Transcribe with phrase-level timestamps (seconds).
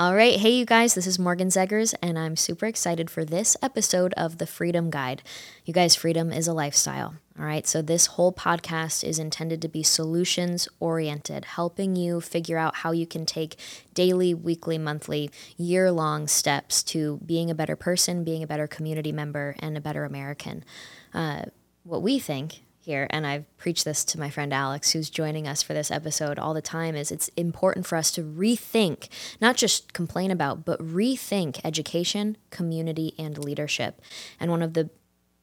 [0.00, 0.40] All right.
[0.40, 4.38] Hey, you guys, this is Morgan Zegers, and I'm super excited for this episode of
[4.38, 5.20] The Freedom Guide.
[5.66, 7.16] You guys, freedom is a lifestyle.
[7.38, 7.66] All right.
[7.66, 12.92] So, this whole podcast is intended to be solutions oriented, helping you figure out how
[12.92, 13.56] you can take
[13.92, 19.12] daily, weekly, monthly, year long steps to being a better person, being a better community
[19.12, 20.64] member, and a better American.
[21.12, 21.42] Uh,
[21.84, 25.62] what we think here, and I've preached this to my friend Alex, who's joining us
[25.62, 29.08] for this episode all the time, is it's important for us to rethink,
[29.40, 34.00] not just complain about, but rethink education, community, and leadership.
[34.38, 34.90] And one of the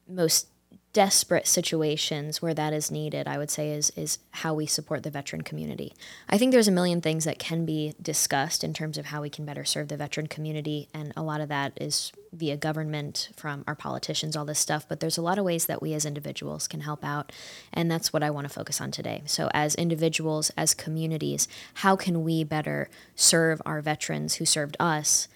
[0.08, 0.48] most
[0.92, 5.10] desperate situations where that is needed, I would say, is is how we support the
[5.10, 5.94] veteran community.
[6.28, 9.30] I think there's a million things that can be discussed in terms of how we
[9.30, 13.64] can better serve the veteran community, and a lot of that is via government, from
[13.66, 14.86] our politicians, all this stuff.
[14.88, 17.32] But there's a lot of ways that we as individuals can help out,
[17.72, 19.22] and that's what I want to focus on today.
[19.26, 25.28] So, as individuals, as communities, how can we better serve our veterans who served us?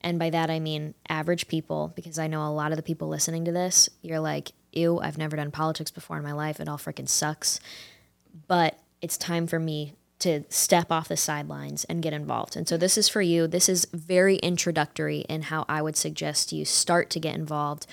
[0.00, 3.08] And by that, I mean average people, because I know a lot of the people
[3.08, 6.60] listening to this, you're like, ew, I've never done politics before in my life.
[6.60, 7.60] It all freaking sucks.
[8.46, 12.56] But it's time for me to step off the sidelines and get involved.
[12.56, 13.46] And so this is for you.
[13.46, 17.86] This is very introductory in how I would suggest you start to get involved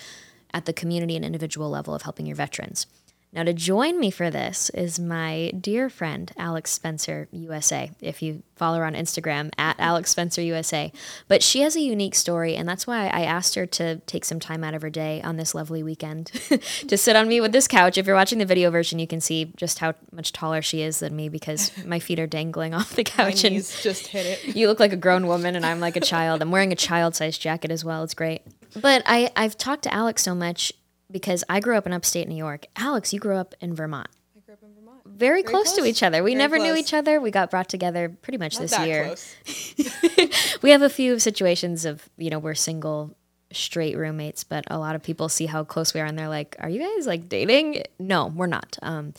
[0.53, 2.87] at the community and individual level of helping your veterans.
[3.33, 7.89] Now, to join me for this is my dear friend, Alex Spencer USA.
[7.99, 9.81] If you follow her on Instagram, at mm-hmm.
[9.81, 10.91] Alex Spencer USA.
[11.27, 14.39] But she has a unique story, and that's why I asked her to take some
[14.39, 16.27] time out of her day on this lovely weekend
[16.87, 17.97] to sit on me with this couch.
[17.97, 20.99] If you're watching the video version, you can see just how much taller she is
[20.99, 23.43] than me because my feet are dangling off the couch.
[23.43, 24.55] And just hit it.
[24.63, 26.43] You look like a grown woman, and I'm like a child.
[26.43, 28.03] I'm wearing a child sized jacket as well.
[28.03, 28.43] It's great.
[28.79, 30.71] But I, I've talked to Alex so much
[31.13, 32.65] because I grew up in upstate New York.
[32.75, 34.09] Alex, you grew up in Vermont.
[34.35, 34.99] I grew up in Vermont.
[35.05, 36.23] Very, Very close, close, to each other.
[36.23, 36.67] We Very never close.
[36.67, 37.21] knew each other.
[37.21, 39.05] We got brought together pretty much Not this year.
[39.05, 40.59] Close.
[40.61, 43.15] we have a few situations of, you know, we're single
[43.51, 46.55] straight roommates, but a lot of people see how close we are and they're like,
[46.59, 48.77] "Are you guys like dating?" No, we're not.
[48.81, 49.13] Um,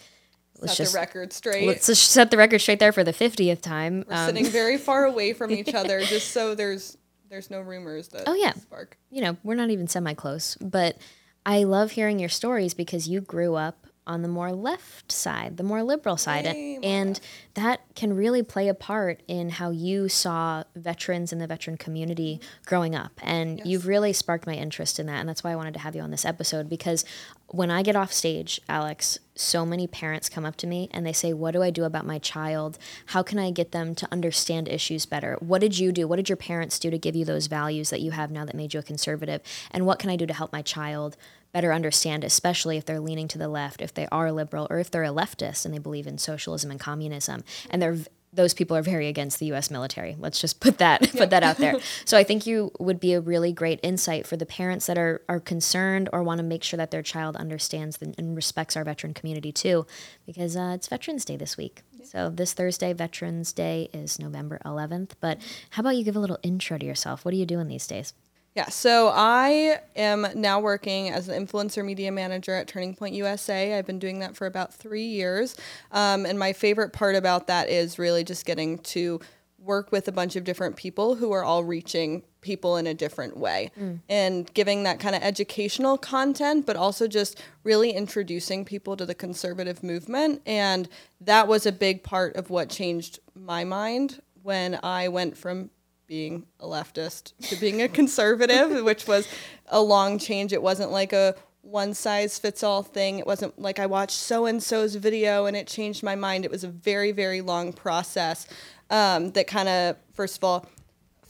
[0.59, 1.67] let's set just, the record straight.
[1.67, 4.05] Let's just set the record straight there for the fiftieth time.
[4.09, 8.09] We're um, sitting very far away from each other, just so there's there's no rumors
[8.09, 8.25] that.
[8.27, 8.53] Oh yeah.
[8.53, 8.99] Spark.
[9.11, 10.99] You know, we're not even semi close, but
[11.47, 15.63] I love hearing your stories because you grew up on the more left side, the
[15.63, 16.45] more liberal side.
[16.45, 17.19] Way and
[17.55, 22.41] that can really play a part in how you saw veterans in the veteran community
[22.67, 23.13] growing up.
[23.23, 23.67] And yes.
[23.67, 25.21] you've really sparked my interest in that.
[25.21, 27.05] And that's why I wanted to have you on this episode because
[27.49, 31.13] when I get off stage, Alex, so many parents come up to me and they
[31.13, 32.79] say, What do I do about my child?
[33.07, 35.37] How can I get them to understand issues better?
[35.41, 36.09] What did you do?
[36.09, 38.55] What did your parents do to give you those values that you have now that
[38.55, 39.41] made you a conservative?
[39.71, 41.17] And what can I do to help my child
[41.55, 44.91] better understand, especially if they're leaning to the left, if they are liberal, or if
[44.91, 47.97] they're a leftist and they believe in socialism and communism, and they're
[48.35, 49.71] those people are very against the U.S.
[49.71, 50.17] military.
[50.19, 51.13] Let's just put that yeah.
[51.21, 51.77] put that out there.
[52.05, 55.23] so I think you would be a really great insight for the parents that are
[55.29, 59.15] are concerned or want to make sure that their child understands and respects our veteran
[59.15, 59.87] community too,
[60.27, 61.83] because uh, it's Veterans Day this week.
[61.93, 62.07] Yeah.
[62.07, 65.13] So this Thursday, Veterans Day, is November 11th.
[65.21, 65.39] But
[65.71, 67.25] how about you give a little intro to yourself?
[67.25, 68.13] What are you doing these days?
[68.55, 73.77] Yeah, so I am now working as an influencer media manager at Turning Point USA.
[73.77, 75.57] I've been doing that for about three years.
[75.91, 79.21] Um, and my favorite part about that is really just getting to
[79.59, 83.37] work with a bunch of different people who are all reaching people in a different
[83.37, 83.99] way mm.
[84.09, 89.15] and giving that kind of educational content, but also just really introducing people to the
[89.15, 90.43] conservative movement.
[90.47, 90.89] And
[91.21, 95.71] that was a big part of what changed my mind when I went from
[96.07, 99.29] being a leftist to being a conservative, which was
[99.67, 100.53] a long change.
[100.53, 103.19] It wasn't like a one size fits all thing.
[103.19, 106.45] It wasn't like I watched so and so's video and it changed my mind.
[106.45, 108.47] It was a very, very long process
[108.91, 110.67] um, that kind of, first of all,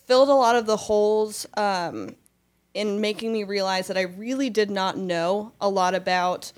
[0.06, 2.16] filled a lot of the holes um,
[2.74, 6.52] in making me realize that I really did not know a lot about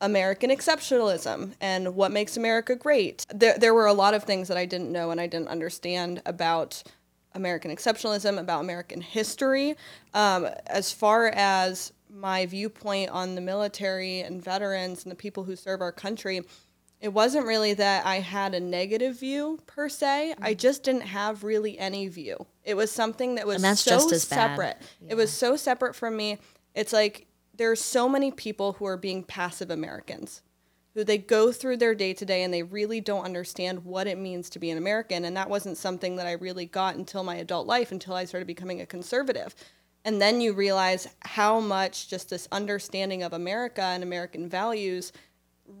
[0.00, 3.24] American exceptionalism and what makes America great.
[3.32, 6.20] There, there were a lot of things that I didn't know and I didn't understand
[6.26, 6.82] about
[7.34, 9.76] American exceptionalism, about American history.
[10.14, 15.56] Um, as far as my viewpoint on the military and veterans and the people who
[15.56, 16.42] serve our country,
[17.00, 20.34] it wasn't really that I had a negative view per se.
[20.40, 22.46] I just didn't have really any view.
[22.64, 24.76] It was something that was so separate.
[25.00, 25.12] Yeah.
[25.12, 26.38] It was so separate from me.
[26.74, 27.26] It's like
[27.56, 30.42] there's so many people who are being passive Americans
[30.94, 34.18] who they go through their day to day and they really don't understand what it
[34.18, 35.24] means to be an American.
[35.24, 38.46] And that wasn't something that I really got until my adult life, until I started
[38.46, 39.54] becoming a conservative.
[40.04, 45.12] And then you realize how much just this understanding of America and American values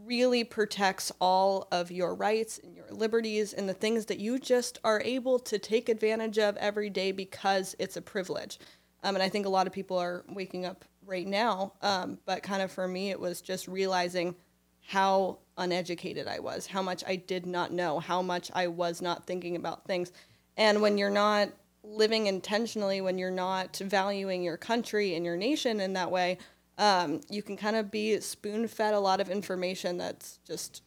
[0.06, 4.78] really protects all of your rights and your liberties and the things that you just
[4.84, 8.58] are able to take advantage of every day because it's a privilege.
[9.02, 11.72] Um, and I think a lot of people are waking up right now.
[11.82, 14.36] Um, but kind of for me, it was just realizing
[14.82, 19.26] how uneducated I was, how much I did not know, how much I was not
[19.26, 20.12] thinking about things.
[20.56, 21.48] And when you're not
[21.84, 26.38] living intentionally, when you're not valuing your country and your nation in that way,
[26.78, 30.82] um, you can kind of be spoon fed a lot of information that's just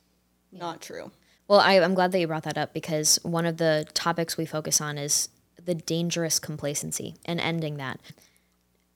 [0.51, 1.12] not true.
[1.47, 4.45] Well, I, I'm glad that you brought that up because one of the topics we
[4.45, 5.30] focus on is
[5.63, 8.00] the dangerous complacency and ending that.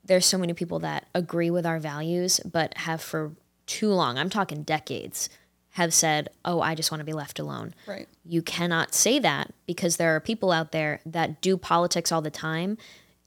[0.04, 3.32] There's so many people that agree with our values, but have for
[3.70, 5.30] too long, I'm talking decades,
[5.70, 7.72] have said, Oh, I just want to be left alone.
[7.86, 8.08] Right.
[8.24, 12.30] You cannot say that because there are people out there that do politics all the
[12.30, 12.76] time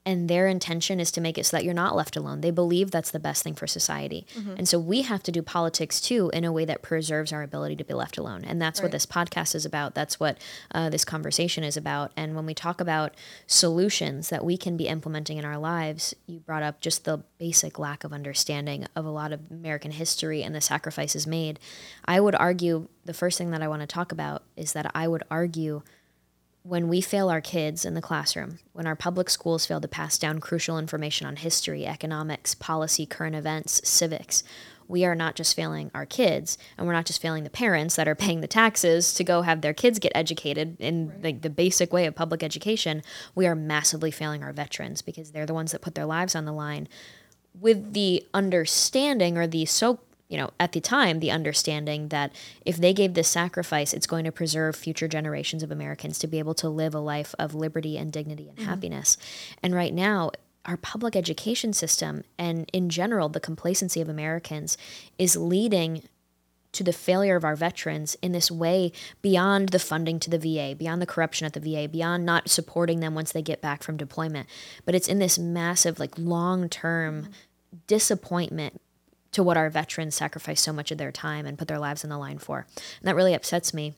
[0.06, 2.42] and their intention is to make it so that you're not left alone.
[2.42, 4.26] They believe that's the best thing for society.
[4.34, 4.54] Mm-hmm.
[4.58, 7.76] And so we have to do politics too in a way that preserves our ability
[7.76, 8.44] to be left alone.
[8.44, 8.84] And that's right.
[8.84, 9.94] what this podcast is about.
[9.94, 10.38] That's what
[10.74, 12.12] uh, this conversation is about.
[12.16, 13.14] And when we talk about
[13.46, 17.78] solutions that we can be implementing in our lives, you brought up just the basic
[17.78, 21.58] lack of understanding of a lot of American history and the sacrifices made.
[22.04, 25.08] I would argue the first thing that I want to talk about is that I
[25.08, 25.82] would argue
[26.64, 30.16] when we fail our kids in the classroom, when our public schools fail to pass
[30.16, 34.42] down crucial information on history, economics, policy, current events, civics,
[34.88, 38.08] we are not just failing our kids and we're not just failing the parents that
[38.08, 41.24] are paying the taxes to go have their kids get educated in right.
[41.24, 43.02] like the basic way of public education
[43.34, 46.44] we are massively failing our veterans because they're the ones that put their lives on
[46.44, 46.86] the line
[47.58, 50.00] with the understanding or the so
[50.34, 52.32] you know, at the time, the understanding that
[52.64, 56.40] if they gave this sacrifice, it's going to preserve future generations of Americans to be
[56.40, 58.68] able to live a life of liberty and dignity and mm-hmm.
[58.68, 59.16] happiness.
[59.62, 60.32] And right now,
[60.64, 64.76] our public education system and in general, the complacency of Americans
[65.20, 66.02] is leading
[66.72, 68.90] to the failure of our veterans in this way
[69.22, 72.98] beyond the funding to the VA, beyond the corruption at the VA, beyond not supporting
[72.98, 74.48] them once they get back from deployment.
[74.84, 77.28] But it's in this massive, like long term
[77.86, 78.80] disappointment
[79.34, 82.10] to what our veterans sacrifice so much of their time and put their lives on
[82.10, 82.66] the line for.
[82.76, 83.94] And that really upsets me.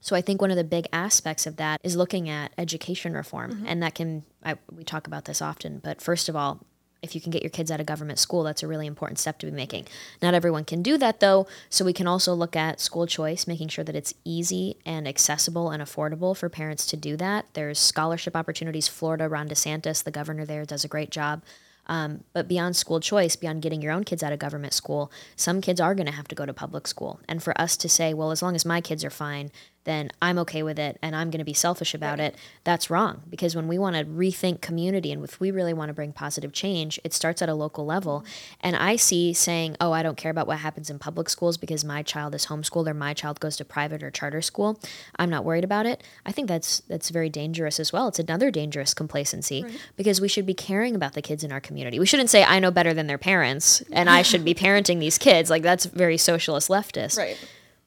[0.00, 3.52] So I think one of the big aspects of that is looking at education reform,
[3.52, 3.66] mm-hmm.
[3.66, 5.80] and that can I, we talk about this often.
[5.82, 6.64] But first of all,
[7.02, 9.38] if you can get your kids out of government school, that's a really important step
[9.38, 9.86] to be making.
[10.20, 13.68] Not everyone can do that though, so we can also look at school choice, making
[13.68, 17.46] sure that it's easy and accessible and affordable for parents to do that.
[17.54, 18.88] There's scholarship opportunities.
[18.88, 21.42] Florida, Ron DeSantis, the governor there, does a great job
[21.88, 25.60] um, but beyond school choice, beyond getting your own kids out of government school, some
[25.60, 27.20] kids are going to have to go to public school.
[27.28, 29.50] And for us to say, well, as long as my kids are fine,
[29.84, 32.34] then I'm okay with it and I'm going to be selfish about right.
[32.34, 33.22] it, that's wrong.
[33.30, 36.52] Because when we want to rethink community and if we really want to bring positive
[36.52, 38.20] change, it starts at a local level.
[38.20, 38.60] Mm-hmm.
[38.60, 41.84] And I see saying, oh, I don't care about what happens in public schools because
[41.84, 44.78] my child is homeschooled or my child goes to private or charter school.
[45.16, 46.02] I'm not worried about it.
[46.26, 48.08] I think that's that's very dangerous as well.
[48.08, 49.80] It's another dangerous complacency right.
[49.96, 51.98] because we should be caring about the kids in our community.
[51.98, 55.18] We shouldn't say I know better than their parents and I should be parenting these
[55.18, 55.48] kids.
[55.48, 57.16] Like that's very socialist leftist.
[57.16, 57.38] Right.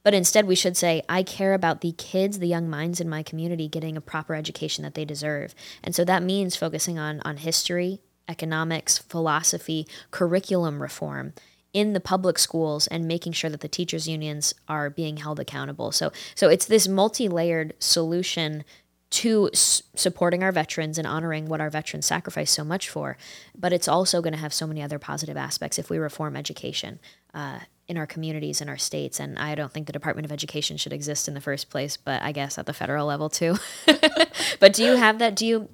[0.04, 3.24] But instead, we should say, I care about the kids, the young minds in my
[3.24, 5.54] community getting a proper education that they deserve.
[5.84, 11.34] And so that means focusing on, on history, economics, philosophy, curriculum reform
[11.74, 15.92] in the public schools and making sure that the teachers unions are being held accountable.
[15.92, 18.64] So so it's this multi-layered solution
[19.12, 23.18] to s- supporting our veterans and honoring what our veterans sacrificed so much for,
[23.58, 27.00] but it's also going to have so many other positive aspects if we reform education.
[27.34, 27.60] Uh,
[27.92, 30.94] in our communities in our states and i don't think the department of education should
[30.94, 33.56] exist in the first place but i guess at the federal level too.
[34.60, 35.36] But do you have that?
[35.36, 35.70] Do you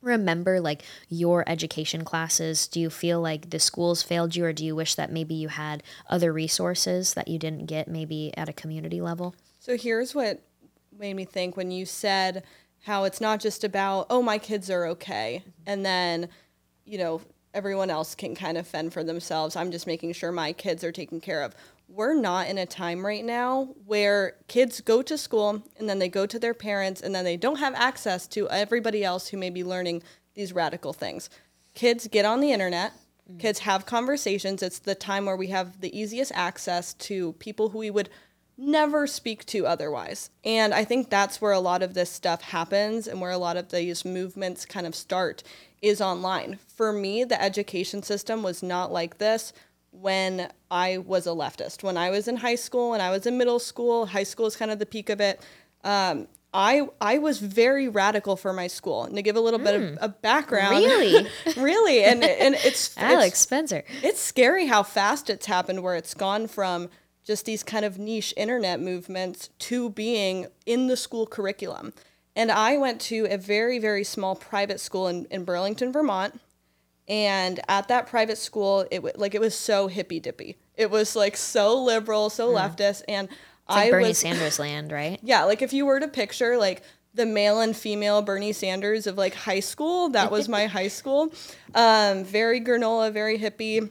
[0.00, 2.66] remember like your education classes?
[2.66, 5.48] Do you feel like the schools failed you or do you wish that maybe you
[5.48, 9.34] had other resources that you didn't get maybe at a community level?
[9.60, 10.42] So here's what
[10.98, 12.42] made me think when you said
[12.84, 16.28] how it's not just about oh my kids are okay and then
[16.84, 17.20] you know
[17.54, 19.56] everyone else can kind of fend for themselves.
[19.56, 21.54] I'm just making sure my kids are taken care of.
[21.88, 26.08] We're not in a time right now where kids go to school and then they
[26.08, 29.50] go to their parents and then they don't have access to everybody else who may
[29.50, 30.02] be learning
[30.34, 31.28] these radical things.
[31.74, 33.38] Kids get on the internet, mm-hmm.
[33.38, 34.62] kids have conversations.
[34.62, 38.08] It's the time where we have the easiest access to people who we would
[38.56, 40.30] never speak to otherwise.
[40.44, 43.56] And I think that's where a lot of this stuff happens and where a lot
[43.56, 45.42] of these movements kind of start
[45.80, 46.58] is online.
[46.68, 49.52] For me, the education system was not like this
[49.90, 51.82] when I was a leftist.
[51.82, 54.56] When I was in high school and I was in middle school, high school is
[54.56, 55.40] kind of the peak of it.
[55.84, 59.04] Um, I I was very radical for my school.
[59.04, 59.64] And to give a little mm.
[59.64, 59.96] bit of hmm.
[60.00, 63.84] a background, really, really, and and it's Alex it's, Spencer.
[64.02, 65.82] It's scary how fast it's happened.
[65.82, 66.90] Where it's gone from
[67.24, 71.92] just these kind of niche internet movements to being in the school curriculum.
[72.34, 76.40] And I went to a very, very small private school in, in Burlington, Vermont.
[77.08, 80.56] And at that private school, it w- like it was so hippy dippy.
[80.76, 83.38] It was like so liberal, so leftist, and It's
[83.68, 85.18] like I Bernie was Sanders land, right?
[85.22, 89.18] yeah, like if you were to picture like the male and female Bernie Sanders of
[89.18, 91.32] like high school, that was my high school.
[91.74, 93.90] Um, very granola, very hippie.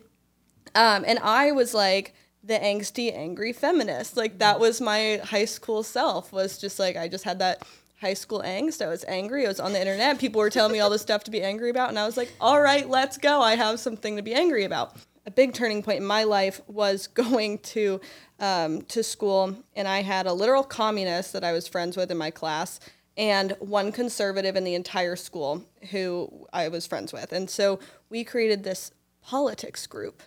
[0.74, 4.18] Um, and I was like the angsty, angry feminist.
[4.18, 6.32] Like that was my high school self.
[6.34, 7.64] Was just like I just had that
[8.00, 8.84] high school angst.
[8.84, 9.46] I was angry.
[9.46, 10.20] I was on the internet.
[10.20, 12.32] People were telling me all this stuff to be angry about, and I was like,
[12.40, 13.42] "All right, let's go.
[13.42, 14.96] I have something to be angry about."
[15.28, 18.02] A big turning point in my life was going to
[18.40, 22.18] um, to school, and I had a literal communist that I was friends with in
[22.18, 22.80] my class,
[23.16, 27.80] and one conservative in the entire school who I was friends with, and so
[28.10, 30.24] we created this politics group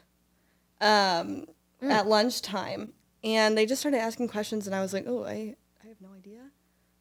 [0.81, 1.47] um,
[1.85, 1.91] Mm.
[1.91, 5.89] at lunchtime, and they just started asking questions, and I was like, "Oh, I, I
[5.89, 6.41] have no idea."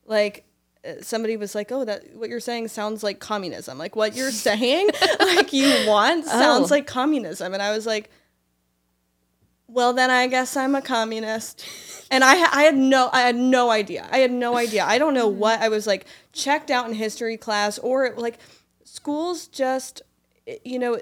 [0.05, 0.45] Like
[0.85, 3.77] uh, somebody was like, "Oh, that what you're saying sounds like communism.
[3.77, 6.29] Like what you're saying, like you want, oh.
[6.29, 6.75] sounds Oh.
[6.75, 8.09] like communism." And I was like,
[9.67, 11.65] "Well, then I guess I'm a communist."
[12.11, 14.07] And I, I had no, I had no idea.
[14.11, 14.85] I had no idea.
[14.85, 15.63] I don't know what mm.
[15.63, 18.37] I was like checked out in history class or like
[18.83, 19.47] schools.
[19.47, 20.01] Just,
[20.45, 20.99] eh, you know,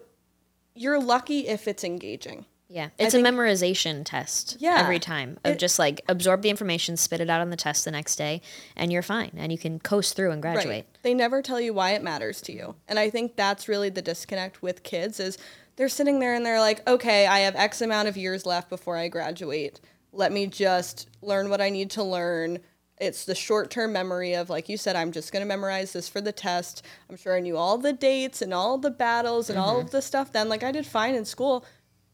[0.73, 2.45] you're lucky if it's engaging.
[2.71, 4.77] Yeah, it's a memorization test Yeah.
[4.79, 7.83] every time of It- just like absorb the information, spit it out on the test
[7.83, 8.41] the next day,
[8.77, 10.85] and you're fine, and you can coast through and graduate.
[11.01, 12.75] They never tell you why it matters to you.
[12.87, 15.37] And I think that's really the disconnect with kids is
[15.75, 18.95] they're sitting there and they're like, "Okay, I have X amount of years left before
[18.95, 19.81] I graduate.
[20.13, 22.59] Let me just learn what I need to learn."
[22.99, 26.21] It's the short-term memory of like you said, I'm just going to memorize this for
[26.21, 26.85] the test.
[27.09, 29.85] I'm sure I knew all the dates and all the battles and all mm-hmm.
[29.87, 31.65] of the stuff then like I did fine in school.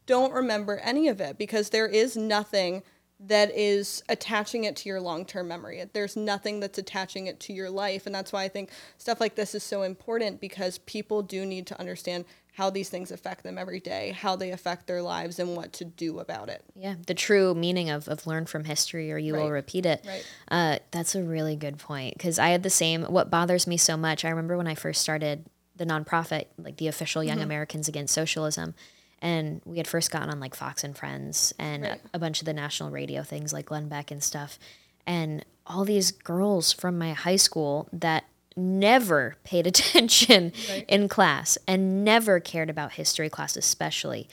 [0.08, 2.82] Don't remember any of it because there is nothing
[3.20, 5.84] that is attaching it to your long-term memory.
[5.92, 9.34] There's nothing that's attaching it to your life, and that's why I think stuff like
[9.34, 12.24] this is so important because people do need to understand
[12.54, 15.84] how these things affect them every day, how they affect their lives, and what to
[15.84, 16.64] do about it.
[16.74, 20.04] Yeah, the true meaning of, of learn from history or you will repeat it.
[20.04, 20.24] Right.
[20.50, 23.04] Uh, that's a really good point because I had the same.
[23.04, 25.44] What bothers me so much, I remember when I first started
[25.76, 27.28] the nonprofit, like the official Mm-hmm.
[27.28, 28.74] Young Americans Against Socialism,
[29.20, 32.00] and we had first gotten on like Fox and Friends and Right.
[32.12, 34.58] a, a bunch of the national radio things like Glenn Beck and stuff,
[35.06, 38.24] and all these girls from my high school that
[38.56, 40.84] never paid attention Right.
[40.88, 44.28] in class and never cared about history class especially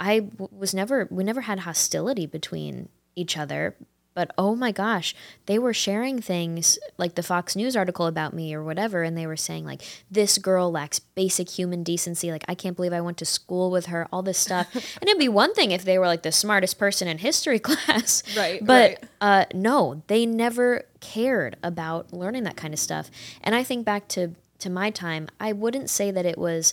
[0.00, 3.74] I w- was never, we never had hostility between each other.
[4.18, 5.14] But oh my gosh,
[5.46, 9.04] they were sharing things like the Fox News article about me or whatever.
[9.04, 12.32] And they were saying, like, this girl lacks basic human decency.
[12.32, 14.74] Like, I can't believe I went to school with her, all this stuff.
[14.74, 18.24] and it'd be one thing if they were like the smartest person in history class.
[18.36, 19.04] Right, But right.
[19.20, 23.12] uh, no, they never cared about learning that kind of stuff.
[23.40, 26.72] And I think back to, to my time, I wouldn't say that it was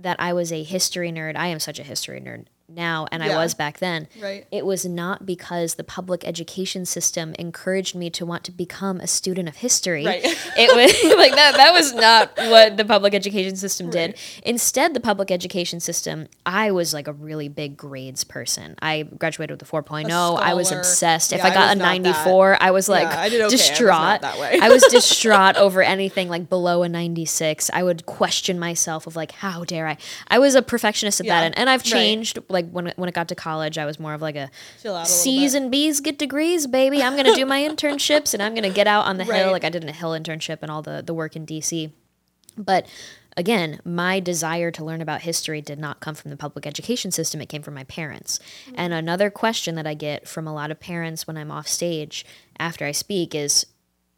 [0.00, 1.36] that I was a history nerd.
[1.36, 4.08] I am such a history nerd now, and I was back then.
[4.20, 4.46] Right.
[4.50, 9.06] It was not because the public education system encouraged me to want to become a
[9.06, 10.04] student of history.
[10.06, 10.20] Right.
[10.24, 11.56] It was like that.
[11.56, 14.16] That was not what the public education system did.
[14.44, 18.74] Instead, the public education system, I was like a really big grades person.
[18.82, 20.38] I graduated with a 4.0.
[20.38, 21.32] I was obsessed.
[21.32, 21.84] If Yeah, I I got was a that.
[22.02, 23.40] 94, I was like Yeah, I okay.
[23.40, 24.20] I was distraught.
[24.22, 24.58] that way.
[24.60, 27.70] I was distraught over anything like below a 96.
[27.72, 29.96] I would question myself of like, how dare I?
[30.28, 31.58] I was a perfectionist at that Yeah, end.
[31.58, 31.86] And I've right.
[31.92, 32.38] changed.
[32.62, 34.50] Like when it, when it got to college, I was more of like a
[34.82, 37.02] Chill out a little C's and B's get degrees, baby.
[37.02, 39.52] I'm gonna do my internships and I'm gonna get out on the hill.
[39.52, 41.90] Like I did in a hill internship and all the the work in DC.
[42.56, 42.86] But
[43.36, 47.40] again, my desire to learn about history did not come from the public education system.
[47.40, 48.38] It came from my parents.
[48.68, 48.74] Mm.
[48.76, 52.26] And another question that I get from a lot of parents when I'm off stage
[52.58, 53.66] after I speak is,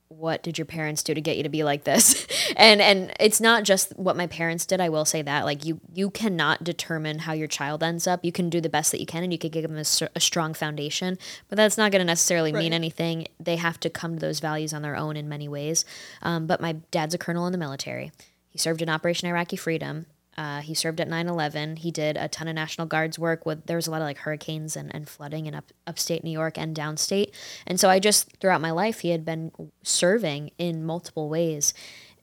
[0.09, 2.27] what did your parents do to get you to be like this?
[2.57, 5.81] And and it's not just what my parents did i will say that like you
[5.93, 8.25] you cannot determine how your child ends up.
[8.25, 10.55] You can do the best that you can and you can give them a strong
[10.55, 11.19] foundation
[11.49, 13.27] but that's not going to necessarily mean anything.
[13.41, 15.85] They have to come to those values on their own in many ways.
[16.23, 18.13] Um, but my dad's a colonel in the military.
[18.51, 20.07] He served in operation iraqi freedom
[20.37, 23.77] uh, he served at 9-11 he did a ton of national guards work with there
[23.77, 26.75] was a lot of like hurricanes and, and flooding in up, upstate new york and
[26.77, 27.31] downstate.
[27.67, 31.75] And so i just throughout my life he had been serving in multiple ways.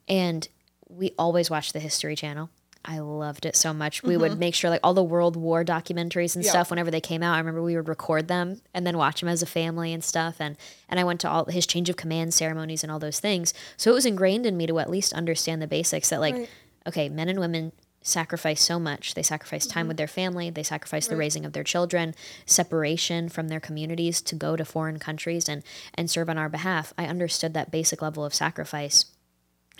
[0.07, 0.47] And
[0.89, 2.49] we always watched the history channel.
[2.83, 4.01] I loved it so much.
[4.01, 6.49] We would make sure like all the world war documentaries and Yeah.
[6.49, 9.29] stuff whenever they came out i remember we would record them and then watch them
[9.29, 10.37] as a family and stuff.
[10.39, 10.57] And
[10.89, 13.53] and i went to all his change of command ceremonies and all those things.
[13.77, 16.49] So it was ingrained in me to at least understand the basics that like Right.
[16.87, 19.13] okay men and women sacrifice so much.
[19.13, 19.97] They sacrifice time with mm-hmm.
[19.97, 22.15] their family, they sacrifice the raising of their children,
[22.45, 26.93] separation from their communities to go to foreign countries and and serve on our behalf.
[26.97, 29.05] I understood that basic level of sacrifice.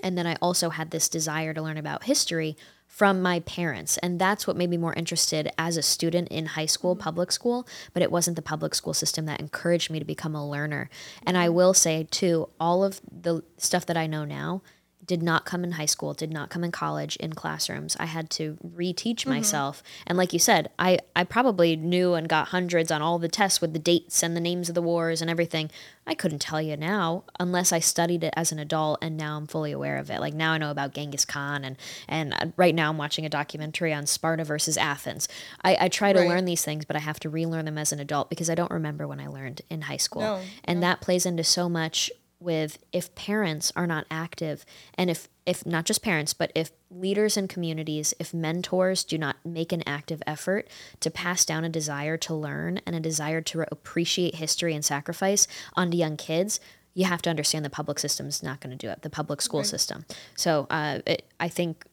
[0.04, 3.98] And then I also had this desire to learn about history from my parents.
[4.00, 7.04] And that's what made me more interested as a student in high school, mm-hmm.
[7.04, 7.68] public school.
[7.94, 10.90] But it wasn't the public school system that encouraged me to become a learner.
[11.26, 11.56] And I mm-hmm.
[11.56, 14.62] will say, too, all of the stuff that I know now
[15.06, 17.98] did not come in high school, did not come in college in classrooms.
[18.00, 19.82] I had to reteach myself.
[20.06, 23.62] And like you said, I, I probably knew and got hundreds on all the tests
[23.62, 25.72] with the dates and the names of the wars and everything.
[26.06, 29.48] I couldn't tell you now unless I studied it as an adult and now I'm
[29.48, 30.20] fully aware of it.
[30.20, 31.78] Like now I know about Genghis Khan and,
[32.08, 35.28] and uh, right now I'm watching a documentary on Sparta versus Athens.
[35.64, 36.28] I, I try to Right.
[36.30, 38.72] learn these things, but I have to relearn them as an adult because I don't
[38.72, 40.22] remember when I learned in high school.
[40.22, 45.30] No, and that plays into so much with if parents are not active and if
[45.46, 49.84] if not just parents but if leaders in communities if mentors do not make an
[49.86, 50.68] active effort
[51.00, 54.84] to pass down a desire to learn and a desire to re- appreciate history and
[54.84, 56.60] sacrifice onto young kids
[56.94, 59.42] you have to understand the public system is not going to do it the public
[59.42, 60.06] school system.
[60.36, 61.86] So uh, it, i think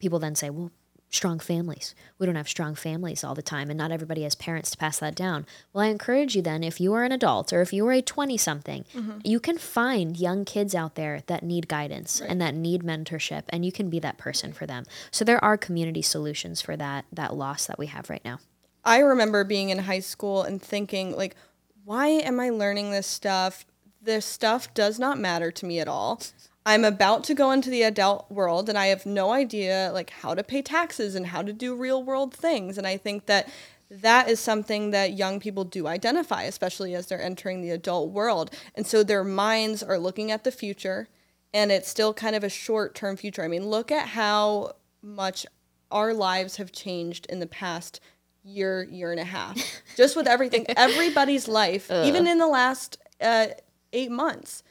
[0.00, 0.70] people then say, well,
[1.10, 1.94] strong families.
[2.18, 4.98] We don't have strong families all the time, and not everybody has parents to pass
[5.00, 5.44] that down.
[5.72, 8.00] Well, I encourage you then, if you are an adult or if you are a
[8.00, 9.18] 20 something, mm-hmm.
[9.24, 13.64] you can find young kids out there that need guidance and that need mentorship, and
[13.64, 14.84] you can be that person for them.
[15.10, 18.38] So there are community solutions for that that loss that we have right now.
[18.84, 21.36] I remember being in high school and thinking like,
[21.84, 23.66] why am I learning this stuff?
[24.00, 26.22] This stuff does not matter to me at all.
[26.66, 30.34] I'm about to go into the adult world and I have no idea like how
[30.34, 32.76] to pay taxes and how to do real world things.
[32.76, 33.48] And I think that
[33.90, 38.54] that is something that young people do identify, especially as they're entering the adult world.
[38.74, 41.08] And so their minds are looking at the future
[41.52, 43.42] and it's still kind of a short term future.
[43.42, 45.46] I mean, look at how much
[45.90, 48.00] our lives have changed in the past
[48.44, 49.58] year, year and a half.
[49.96, 53.48] Just with everything, everybody's life, even in the last uh,
[53.92, 54.62] eight months,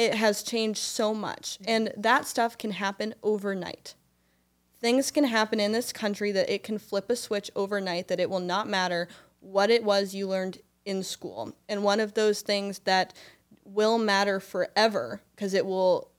[0.00, 1.58] it has changed so much.
[1.66, 3.94] And that stuff can happen overnight.
[4.80, 8.30] Things can happen in this country that it can flip a switch overnight, that it
[8.30, 9.08] will not matter
[9.40, 11.54] what it was you learned in school.
[11.68, 13.12] And one of those things that
[13.62, 16.10] will matter forever because it will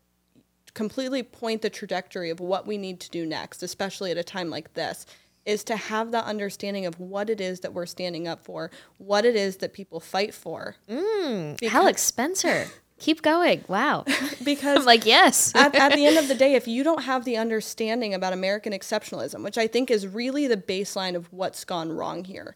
[0.76, 4.52] completely point the trajectory of what we need to do next, especially at a time
[4.52, 5.08] like this,
[5.46, 9.26] is to have that understanding of what it is that we're standing up for, what
[9.26, 10.76] it is that people fight for.
[10.88, 12.68] Mm, Alex Spencer,
[13.02, 13.66] keep going.
[13.68, 14.06] Wow.
[14.44, 15.54] Because I'm like, yes.
[15.56, 18.74] at, at the end of the day, if you don't have the understanding about American
[18.74, 22.56] exceptionalism, which I think is really the baseline of what's gone wrong here,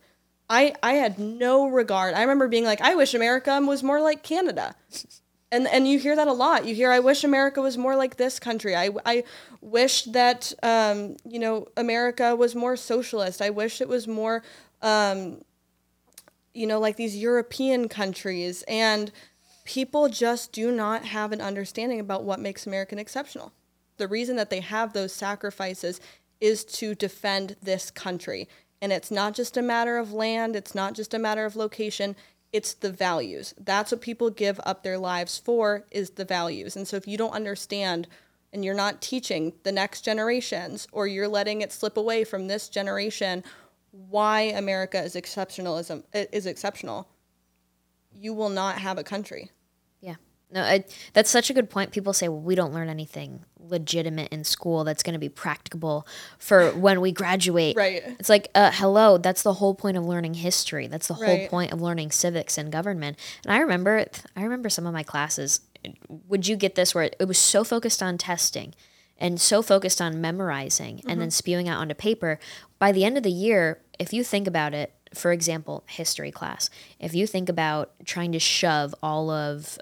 [0.49, 2.15] I, I had no regard.
[2.15, 4.75] I remember being like, I wish America was more like Canada.
[5.51, 6.65] And, and you hear that a lot.
[6.65, 8.75] You hear, I wish America was more like this country.
[8.75, 9.23] I, I
[9.61, 13.41] wish that, um, you know, America was more socialist.
[13.41, 14.43] I wish it was more,
[14.81, 15.41] um,
[16.53, 18.63] you know, like these European countries.
[18.67, 19.11] And
[19.65, 23.51] people just do not have an understanding about what makes American exceptional.
[23.97, 25.99] The reason that they have those sacrifices
[26.39, 28.47] is to defend this country.
[28.81, 32.15] And it's not just a matter of land, it's not just a matter of location,
[32.53, 33.53] it's the values.
[33.59, 36.75] That's what people give up their lives for is the values.
[36.75, 38.07] And so if you don't understand
[38.53, 42.69] and you're not teaching the next generations or you're letting it slip away from this
[42.69, 43.43] generation
[43.91, 47.07] why America is exceptionalism is exceptional,
[48.13, 49.51] you will not have a country.
[50.55, 51.91] No, I, that's such a good point.
[51.91, 56.07] People say, well, we don't learn anything legitimate in school that's going to be practicable
[56.39, 57.75] for when we graduate.
[57.75, 58.03] Right.
[58.19, 60.87] It's like, uh, hello, that's the whole point of learning history.
[60.87, 63.17] That's the whole point of learning civics and government.
[63.43, 65.59] And I remember, I remember some of my classes.
[66.07, 68.73] Would you get this where it, it was so focused on testing
[69.17, 72.39] and so focused on memorizing and then spewing out onto paper?
[72.79, 76.69] By the end of the year, if you think about it, for example, history class,
[76.99, 79.77] if you think about trying to shove all of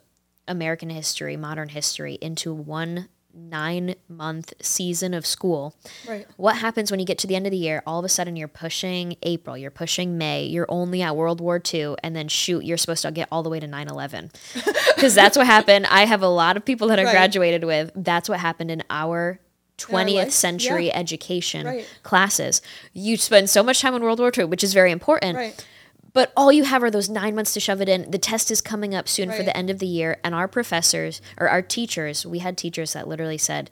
[0.47, 5.75] American history, modern history into one nine month season of school.
[6.07, 6.27] Right.
[6.37, 7.81] What happens when you get to the end of the year?
[7.87, 11.59] All of a sudden, you're pushing April, you're pushing May, you're only at World War
[11.73, 14.31] II, and then shoot, you're supposed to get all the way to 9 11.
[14.95, 15.85] Because that's what happened.
[15.87, 17.11] I have a lot of people that I Right.
[17.11, 17.91] graduated with.
[17.95, 19.39] That's what happened in our
[19.79, 20.97] 20th life, century yeah.
[20.97, 21.87] education Right.
[22.03, 22.61] classes.
[22.93, 25.35] You spend so much time in World War II, which is very important.
[25.35, 25.65] Right.
[26.13, 28.09] But all you have are those nine months to shove it in.
[28.11, 31.21] The test is coming up soon for the end of the year, and our professors
[31.37, 33.71] or our teachers, we had teachers that literally said,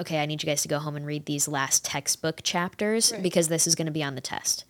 [0.00, 3.46] "Okay, I need you guys to go home and read these last textbook chapters because
[3.46, 4.64] this is going to be on the test."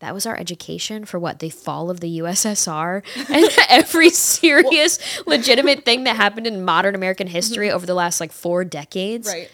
[0.00, 5.84] That was our education for what the fall of the USSR and every serious, legitimate
[5.84, 7.76] thing that happened in modern American history mm-hmm.
[7.76, 9.28] over the last like four decades.
[9.28, 9.50] Right.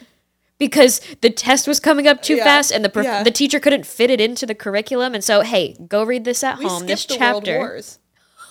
[0.60, 2.44] Because the test was coming up too Yeah.
[2.44, 3.22] fast and the prof- Yeah.
[3.24, 5.14] the teacher couldn't fit it into the curriculum.
[5.14, 6.86] And so, hey, go read this at We home.
[6.86, 7.58] This skipped the World chapter.
[7.58, 7.98] Wars.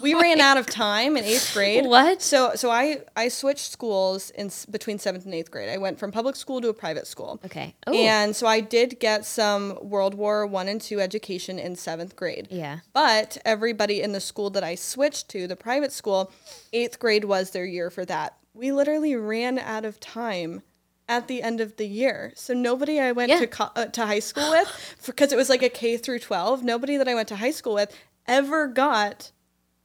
[0.02, 1.86] We ran out of time in eighth grade.
[1.86, 2.22] What?
[2.22, 5.68] So so I I switched schools in between seventh and eighth grade.
[5.70, 7.38] I went from public school to a private school.
[7.46, 7.76] Okay.
[7.86, 12.16] Oh, And so I did get some World War One and Two education in seventh
[12.16, 12.48] grade.
[12.50, 12.80] yeah.
[12.94, 16.32] But everybody in the school that I switched to, the private school,
[16.72, 18.36] eighth grade was their year for that.
[18.54, 20.62] We literally ran out of time
[21.10, 22.32] at the end of the year.
[22.36, 23.40] So nobody I went Yeah.
[23.40, 26.64] to co- uh, to high school with, because it was like a K through 12,
[26.64, 27.94] nobody that I went to high school with
[28.28, 29.32] ever got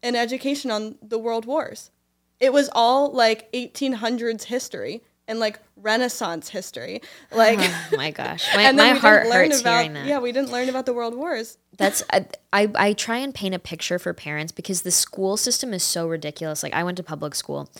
[0.02, 1.90] an education on the world wars.
[2.38, 7.00] It was all like 1800s history and like Renaissance history.
[7.32, 10.06] Like, Oh my gosh, my, and my heart hurts about, hearing that.
[10.06, 11.56] Yeah, we didn't learn about the world wars.
[11.78, 15.72] That's I, I I try and paint a picture for parents because the school system
[15.72, 16.62] is so ridiculous.
[16.62, 17.70] Like I went to public school,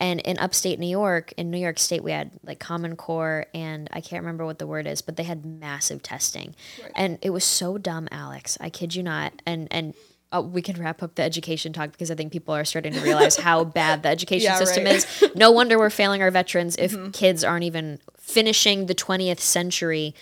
[0.00, 3.88] and in upstate New York, in New York State, we had like Common Core, and
[3.92, 6.54] I can't remember what the word is, but they had massive testing,
[6.96, 8.56] and it was so dumb, Alex.
[8.60, 9.32] I kid you not.
[9.46, 9.94] And and
[10.32, 13.00] uh, we can wrap up the education talk because I think people are starting to
[13.00, 14.94] realize how bad the education Yeah, system right.
[14.94, 15.24] is.
[15.34, 20.14] No wonder we're failing our veterans if kids aren't even finishing the 20th century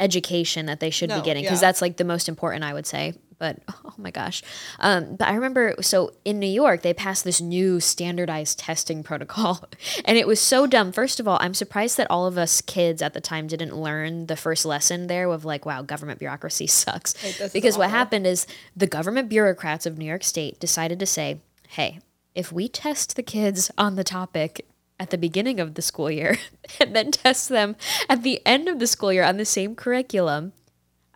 [0.00, 1.68] education that they should No, be getting because yeah.
[1.68, 4.40] that's like the most important i would say but oh my gosh.
[4.78, 9.68] Um, but i remember so in new york they passed this new standardized testing protocol
[10.04, 10.92] and it was so dumb.
[10.92, 14.26] First of all i'm surprised that all of us kids at the time didn't learn
[14.26, 17.14] the first lesson there of like wow government bureaucracy sucks.
[17.52, 21.98] Because what happened is the government bureaucrats of new york state decided to say hey
[22.34, 24.64] if we test the kids on the topic
[25.00, 26.38] at the beginning of the school year
[26.80, 27.74] and then test them
[28.08, 30.52] at the end of the school year on the same curriculum,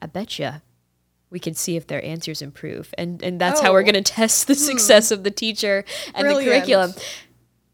[0.02, 0.54] I bet you
[1.36, 2.84] we can see if their answers improve.
[2.96, 3.90] And and that's how we're Oh.
[3.92, 6.44] going to test the success of the teacher and Brilliant.
[6.46, 6.92] the curriculum.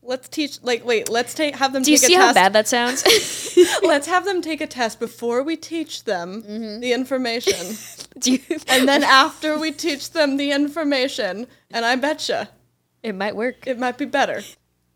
[0.03, 0.55] Let's teach.
[0.64, 1.09] Like, wait.
[1.09, 2.35] Let's take have them Do you take see a how test.
[2.35, 2.98] bad that sounds?
[3.92, 6.81] let's have them take a test before we teach them Mm-hmm.
[6.81, 7.77] the information,
[8.18, 12.48] Do you, and then after we teach them the information, and I betcha
[13.05, 13.64] it might work.
[13.66, 14.42] it might be better.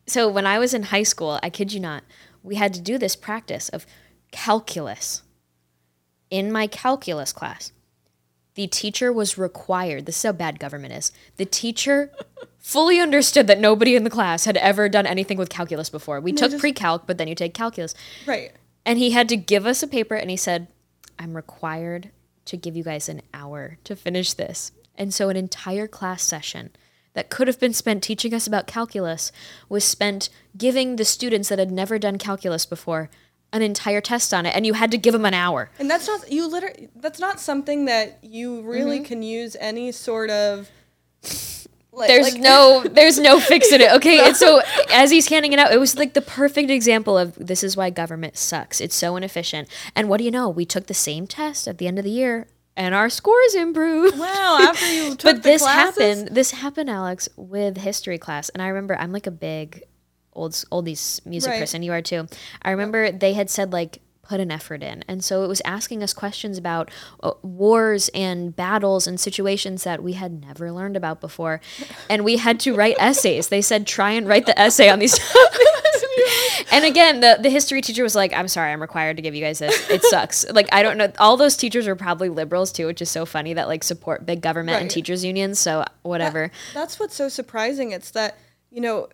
[0.09, 2.02] So when I was in high school, I kid you not,
[2.42, 3.87] we had to do this practice of
[4.33, 5.22] calculus.
[6.31, 7.70] In my calculus class,
[8.57, 11.12] the teacher was required, this is how bad government is.
[11.37, 12.11] The teacher
[12.59, 16.21] fully understood that nobody in the class had ever done anything with calculus before.
[16.21, 17.95] We took just- pre-calc, but then you take calculus.
[18.27, 18.53] Right.
[18.85, 20.69] And he had to give us a paper and he said,
[21.19, 22.11] I'm required
[22.47, 24.73] to give you guys an hour to finish this.
[24.97, 26.71] And so an entire class session
[27.12, 29.33] that could have been spent teaching us about calculus
[29.69, 33.11] was spent giving the students that had never done calculus before
[33.52, 34.54] an entire test on it.
[34.54, 35.70] And you had to give them an hour.
[35.78, 36.46] And that's not you.
[36.48, 39.04] Literally, that's not something that you really Mm-hmm.
[39.06, 40.68] can use any sort of.
[41.92, 43.90] Like, There's like- no there's no fixing it.
[43.92, 44.22] Okay.
[44.26, 44.61] And so
[44.92, 47.88] as he's handing it out, it was like the perfect example of this is why
[47.88, 48.80] government sucks.
[48.82, 49.68] It's so inefficient.
[49.94, 50.48] And what do you know?
[50.50, 54.18] We took the same test at the end of the year and our scores improved.
[54.18, 54.59] Wow.
[54.61, 55.96] After you took but the this classes?
[56.02, 59.82] happened this happened alex with history class and i remember i'm like a big
[60.37, 61.61] old oldies music Right.
[61.61, 62.27] person you are too.
[62.62, 65.05] I remember they had said like put an effort in.
[65.07, 66.90] And so it was asking us questions about
[67.22, 71.61] uh, wars and battles and situations that we had never learned about before.
[72.11, 73.49] And we had to write essays.
[73.51, 75.64] They said try and write the essay on these topics
[76.72, 79.42] and again the, the history teacher was like i'm sorry i'm required to give you
[79.44, 79.88] guys this.
[79.88, 80.44] It sucks.
[80.51, 81.12] Like i don't know.
[81.18, 84.40] All those teachers were probably liberals too which is so funny that like support big
[84.40, 86.51] government and teachers unions so whatever.
[86.75, 87.92] That's what's so surprising.
[87.92, 88.38] It's that
[88.72, 89.09] you know,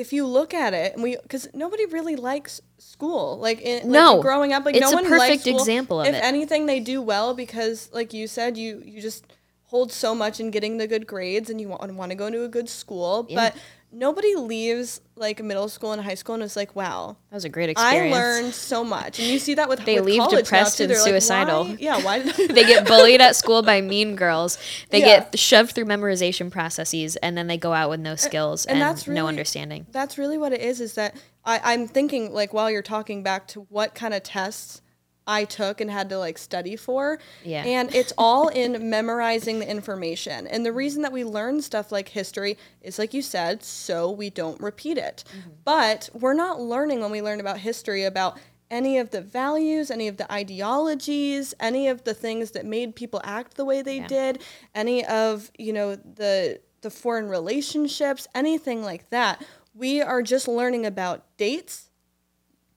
[0.00, 3.38] if you look at it, and we because nobody really likes school.
[3.38, 4.20] Like, in, like No.
[4.22, 6.24] growing up, like It's no a one likes perfect example of if it.
[6.24, 9.24] anything, they do well because, like you said, you you just
[9.64, 12.44] hold so much in getting the good grades, and you want want to go to
[12.44, 13.54] a good school, but.
[13.92, 17.48] Nobody leaves like middle school and high school and is like, "Wow, that was a
[17.48, 17.94] great experience.
[17.94, 20.76] I experience learned so much." And you see that with They with leave college depressed
[20.78, 20.84] too.
[20.84, 21.64] and They're like, suicidal.
[21.64, 24.58] "Why- yeah, why did they get bullied at school by mean girls
[24.90, 25.20] they Yeah.
[25.20, 28.82] get shoved through memorization processes and then they go out with no skills and, and
[28.88, 30.80] that's no really- understanding That's really what it is.
[30.80, 34.82] Is that I, I'm thinking like while you're talking back to what kind of tests
[35.26, 37.18] I took and had to like study for.
[37.44, 37.62] Yeah.
[37.64, 40.46] And it's all in memorizing the information.
[40.46, 44.30] And the reason that we learn stuff like history is like you said, so we
[44.30, 45.24] don't repeat it.
[45.30, 45.50] Mm-hmm.
[45.64, 48.38] But we're not learning when we learn about history about
[48.70, 53.20] any of the values, any of the ideologies, any of the things that made people
[53.24, 54.06] act the way they Yeah.
[54.06, 54.42] did,
[54.74, 59.44] any of, you know, the the foreign relationships, anything like that.
[59.74, 61.90] We are just learning about dates,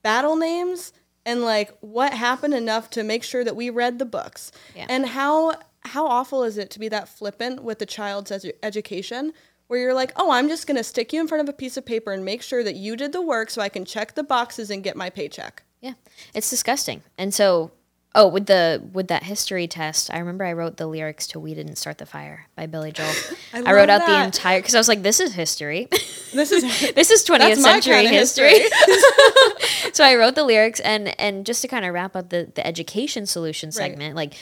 [0.02, 0.92] battle names,
[1.26, 4.52] and like what happened enough to make sure that we read the books.
[4.74, 4.86] Yeah.
[4.88, 5.54] And how
[5.86, 9.32] how awful is it to be that flippant with the child's edu- education?
[9.66, 11.86] Where you're like, oh, I'm just gonna stick you in front of a piece of
[11.86, 14.70] paper and make sure that you did the work so I can check the boxes
[14.70, 15.62] and get my paycheck.
[15.80, 15.94] Yeah,
[16.34, 17.02] it's disgusting.
[17.16, 17.70] And so,
[18.14, 21.54] oh, with the with that history test, I remember I wrote the lyrics to "We
[21.54, 23.12] Didn't Start the Fire" by Billy Joel.
[23.52, 25.88] I I, wrote out the entire because I was like, "This is history.
[26.34, 26.62] This is
[26.94, 28.58] this is 20th That's century kinda history."
[29.92, 32.66] so I wrote the lyrics, and and just to kind of wrap up the the
[32.66, 34.34] education solution segment, like.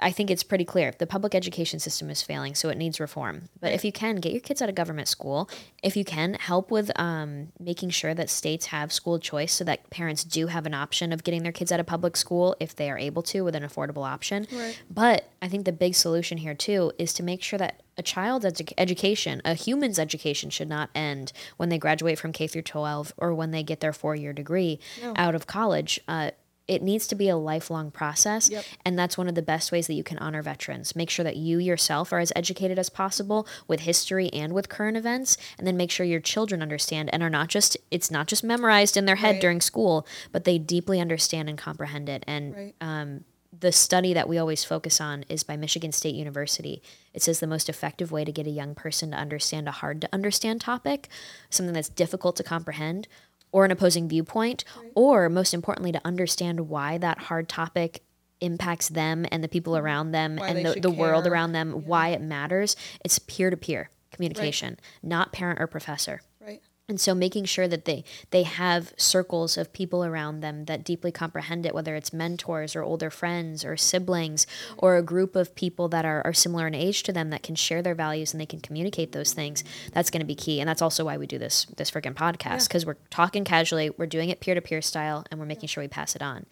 [0.00, 0.92] I think it's pretty clear.
[0.98, 3.48] The public education system is failing, so it needs reform.
[3.60, 5.48] But if you can, get your kids out of government school.
[5.82, 9.88] If you can, help with um, making sure that states have school choice so that
[9.90, 12.90] parents do have an option of getting their kids out of public school if they
[12.90, 14.46] are able to with an affordable option.
[14.52, 14.80] Right.
[14.90, 18.46] But I think the big solution here, too, is to make sure that a child's
[18.46, 23.12] edu- education, a human's education, should not end when they graduate from K through 12
[23.18, 24.80] or when they get their four year degree
[25.16, 26.00] out of college.
[26.08, 26.30] Uh,
[26.70, 28.48] it needs to be a lifelong process.
[28.48, 28.64] Yep.
[28.86, 30.94] And that's one of the best ways that you can honor veterans.
[30.94, 34.96] Make sure that you yourself are as educated as possible with history and with current
[34.96, 38.44] events, and then make sure your children understand and are not just, it's not just
[38.44, 39.40] memorized in their head Right.
[39.40, 42.22] during school, but they deeply understand and comprehend it.
[42.28, 42.74] And Right.
[42.80, 43.24] um,
[43.58, 46.80] the study that we always focus on is by Michigan State University.
[47.12, 50.00] It says the most effective way to get a young person to understand a hard
[50.02, 51.08] to understand topic,
[51.50, 53.08] something that's difficult to comprehend,
[53.52, 58.02] or an opposing viewpoint, or most importantly, to understand why that hard topic
[58.40, 62.08] impacts them and the people around them Why and the, the world around them, why
[62.08, 62.76] it matters.
[63.04, 66.20] It's peer to peer communication, not parent or professor.
[66.90, 71.12] And so making sure that they they have circles of people around them that deeply
[71.12, 74.44] comprehend it, whether it's mentors or older friends or siblings
[74.76, 77.54] or a group of people that are, are similar in age to them that can
[77.54, 80.58] share their values and they can communicate those things, that's gonna be key.
[80.58, 82.66] And that's also why we do this this freaking podcast.
[82.66, 85.84] Because we're talking casually, we're doing it peer to peer style, and we're making sure
[85.84, 86.44] we pass it on.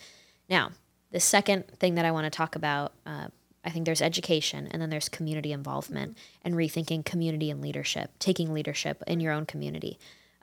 [0.48, 0.70] Now,
[1.10, 3.26] the second thing that I want to talk about, uh,
[3.64, 8.52] I think there's education and then there's community involvement and rethinking community and leadership, taking
[8.52, 9.98] leadership in your own community.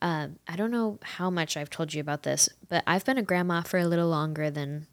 [0.05, 3.23] Um, I don't know how much I've told you about this, but I've been a
[3.23, 4.85] grandma for a little longer than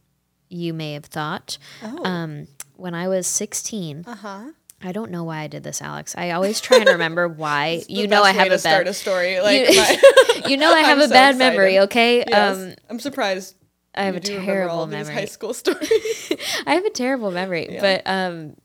[0.48, 1.58] you may have thought.
[1.82, 2.02] Oh.
[2.04, 2.46] Um,
[2.76, 4.44] when I was 16, Uh huh.
[4.84, 6.14] I don't know why I did this, Alex.
[6.16, 7.82] I always try and remember why.
[7.88, 8.90] you know, I have a start bad.
[8.90, 9.38] a story.
[9.42, 10.00] Like you, my-
[10.48, 11.38] you know, I have I'm a so bad excited.
[11.56, 11.78] memory.
[11.80, 12.56] Okay, Yes.
[12.56, 13.54] um, I'm surprised.
[13.94, 15.12] I have a terrible memory.
[15.14, 16.32] high school stories.
[16.66, 18.56] I have a terrible memory, but um,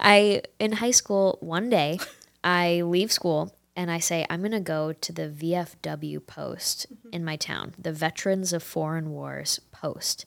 [0.00, 1.98] I in high school one day
[2.42, 7.10] I leave school and I say I'm gonna go to the VFW post mm-hmm.
[7.12, 10.24] in my town, the Veterans of Foreign Wars post.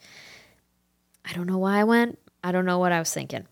[1.25, 2.17] I don't know why I went.
[2.41, 3.45] I don't know what I was thinking,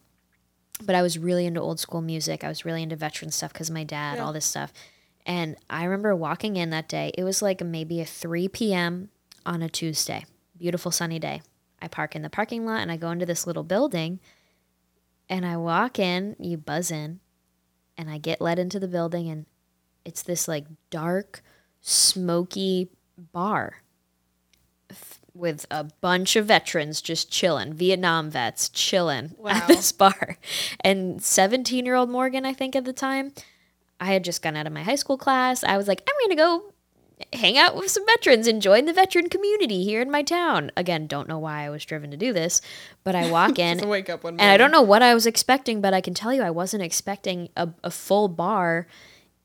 [0.81, 2.45] but I was really into old school music.
[2.45, 4.23] I was really into veteran stuff because my dad, Yeah.
[4.23, 4.71] all this stuff.
[5.25, 7.11] And I remember walking in that day.
[7.17, 9.09] It was like maybe a 3 p.m.
[9.45, 10.25] on a Tuesday,
[10.57, 11.41] beautiful sunny day.
[11.81, 14.21] I park in the parking lot and I go into this little building
[15.27, 17.19] and I walk in, you buzz in,
[17.97, 19.45] and I get led into the building and
[20.05, 21.41] it's this like dark,
[21.81, 22.89] smoky
[23.33, 23.81] bar
[24.89, 29.51] f- with a bunch of veterans just chilling, Vietnam vets chilling Wow.
[29.51, 30.37] at this bar.
[30.81, 33.33] And 17 year old Morgan, I think at the time,
[33.99, 35.63] I had just gone out of my high school class.
[35.63, 36.73] I was like, I'm going to go
[37.37, 40.71] hang out with some veterans and join the veteran community here in my town.
[40.77, 42.61] Again, don't know why I was driven to do this,
[43.03, 45.81] but I walk in wake up one and I don't know what I was expecting,
[45.81, 48.87] but I can tell you I wasn't expecting a, a full bar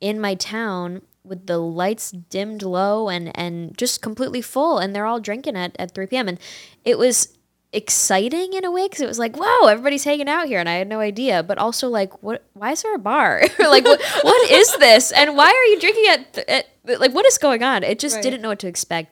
[0.00, 4.78] in my town with the lights dimmed low and, and just completely full.
[4.78, 6.28] And they're all drinking at, at 3 p.m.
[6.28, 6.38] And
[6.84, 7.36] it was
[7.72, 10.60] exciting in a way because it was like, wow, everybody's hanging out here.
[10.60, 11.42] And I had no idea.
[11.42, 12.44] But also, like, what?
[12.52, 13.42] why is there a bar?
[13.58, 15.12] like, what, what is this?
[15.12, 17.82] And why are you drinking at, at, like, what is going on?
[17.82, 18.22] It just Right.
[18.22, 19.10] didn't know what to expect.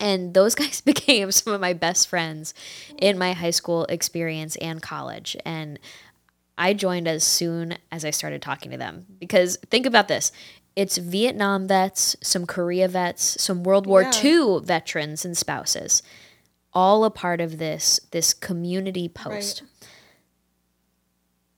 [0.00, 2.54] And those guys became some of my best friends
[2.98, 5.36] in my high school experience and college.
[5.44, 5.78] And
[6.56, 10.30] I joined as soon as I started talking to them because think about this.
[10.76, 14.12] It's Vietnam vets, some Korea vets, some World War Yeah.
[14.24, 16.02] II veterans and spouses,
[16.72, 19.62] all a part of this this community post.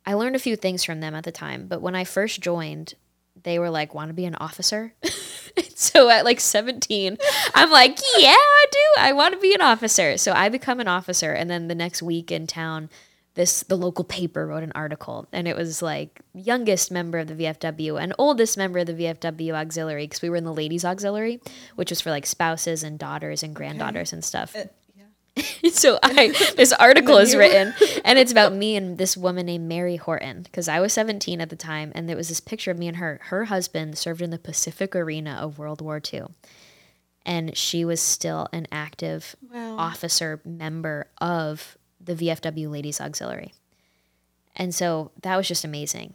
[0.05, 2.95] I learned a few things from them at the time, but when I first joined,
[3.43, 4.95] they were like, "Want to be an officer?"
[5.75, 7.17] so at like 17,
[7.55, 8.79] I'm like, "Yeah, I do.
[8.99, 12.03] I want to be an officer." So I become an officer, and then the next
[12.03, 12.89] week in town,
[13.37, 17.35] this the local paper wrote an article, and it was like youngest member of the
[17.35, 21.41] VFW and oldest member of the VFW auxiliary because we were in the ladies auxiliary,
[21.77, 24.65] which was for like spouses and daughters and granddaughters and stuff Uh,
[25.71, 27.75] so I this article is written
[28.07, 31.51] and it's about me and this woman named Mary Horton because I was 17 at
[31.51, 33.21] the time and there was this picture of me and her.
[33.25, 36.23] Her husband served in the Pacific Arena of World War II.
[37.27, 39.77] And she was still an active Wow.
[39.77, 43.53] officer member of the VFW Ladies Auxiliary.
[44.55, 46.15] And so that was just amazing.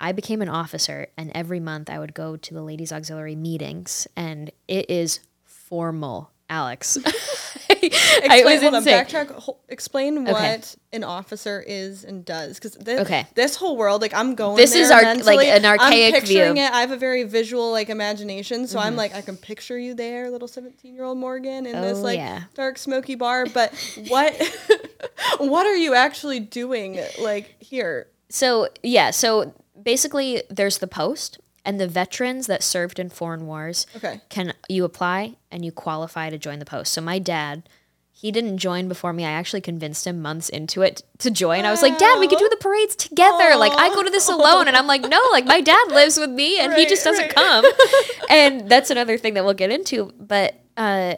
[0.00, 4.06] I became an officer, and every month I would go to the Ladies Auxiliary meetings,
[4.16, 6.98] and it is formal Alex.
[7.70, 9.30] Explain, was hold on, backtrack.
[9.30, 10.32] Ho- explain Okay.
[10.32, 13.26] what an officer is and does, because this, Okay.
[13.34, 14.56] this whole world, like I'm going.
[14.56, 15.36] This is our- mentally.
[15.36, 16.62] like, an archaic I'm picturing view.
[16.64, 16.72] it.
[16.72, 18.86] I have a very visual like imagination, so Mm-hmm.
[18.88, 22.02] I'm like I can picture you there, little 17 year old Morgan, in this Oh,
[22.02, 22.42] like yeah.
[22.54, 23.46] dark smoky bar.
[23.46, 23.72] But
[24.08, 24.34] what,
[25.38, 28.08] what are you actually doing like here?
[28.28, 33.86] So yeah, so basically there's the post and the veterans that served in foreign wars
[33.96, 34.20] Okay.
[34.28, 36.92] can you apply and you qualify to join the post.
[36.92, 37.68] So my dad,
[38.10, 39.24] he didn't join before me.
[39.24, 41.64] I actually convinced him months into it to join.
[41.64, 44.28] I was like, "Dad, we could do the parades together." Like I go to this
[44.28, 47.34] alone and I'm like, "No, like my dad lives with me and he just doesn't
[47.34, 47.34] right.
[47.34, 47.64] come."
[48.30, 51.14] and that's another thing that we'll get into, but uh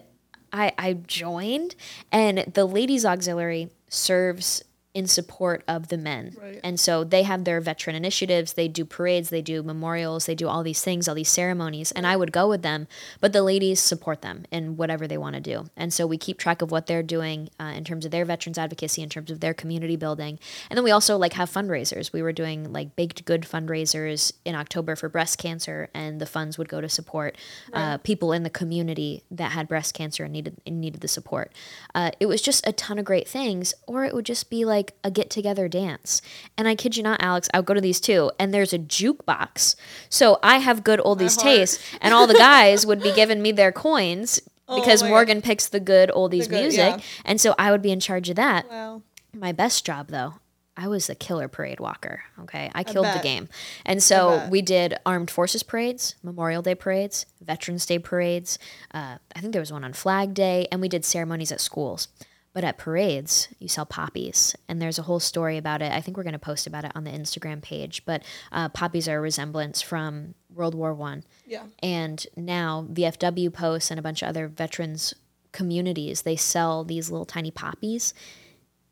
[0.52, 1.74] I I joined
[2.12, 4.62] and the ladies auxiliary serves
[4.94, 6.36] in support of the men.
[6.40, 6.60] Right.
[6.62, 10.48] And so they have their veteran initiatives, they do parades, they do memorials, they do
[10.48, 12.86] all these things, all these ceremonies, and I would go with them,
[13.20, 15.66] but the ladies support them in whatever they want to do.
[15.76, 18.56] And so we keep track of what they're doing uh, in terms of their veterans
[18.56, 20.38] advocacy, in terms of their community building.
[20.70, 22.12] And then we also like have fundraisers.
[22.12, 26.56] We were doing like baked good fundraisers in October for breast cancer and the funds
[26.56, 27.36] would go to support
[27.72, 31.52] uh, people in the community that had breast cancer and needed and needed the support.
[31.94, 34.83] Uh, it was just a ton of great things, or it would just be like
[35.02, 36.20] a get together dance.
[36.58, 39.76] And I kid you not, Alex, I'll go to these too, and there's a jukebox.
[40.08, 43.72] So I have good oldies taste, and all the guys would be giving me their
[43.72, 45.10] coins because Oh God.
[45.10, 47.00] Morgan picks the good oldies The good- music, yeah.
[47.24, 48.68] and so I would be in charge of that.
[48.70, 49.02] Wow.
[49.32, 50.34] My best job though,
[50.76, 52.22] I was the killer parade walker.
[52.42, 53.48] Okay, I killed the game,
[53.84, 58.58] and so we did armed forces parades, Memorial Day parades, Veterans Day parades.
[58.92, 62.08] Uh, I think there was one on Flag Day, and we did ceremonies at schools.
[62.54, 65.92] But at parades, you sell poppies, and there's a whole story about it.
[65.92, 68.04] I think we're going to post about it on the Instagram page.
[68.06, 71.64] But uh, poppies are a resemblance from World War One, Yeah.
[71.82, 75.14] and now VFW posts and a bunch of other veterans
[75.52, 78.12] communities they sell these little tiny poppies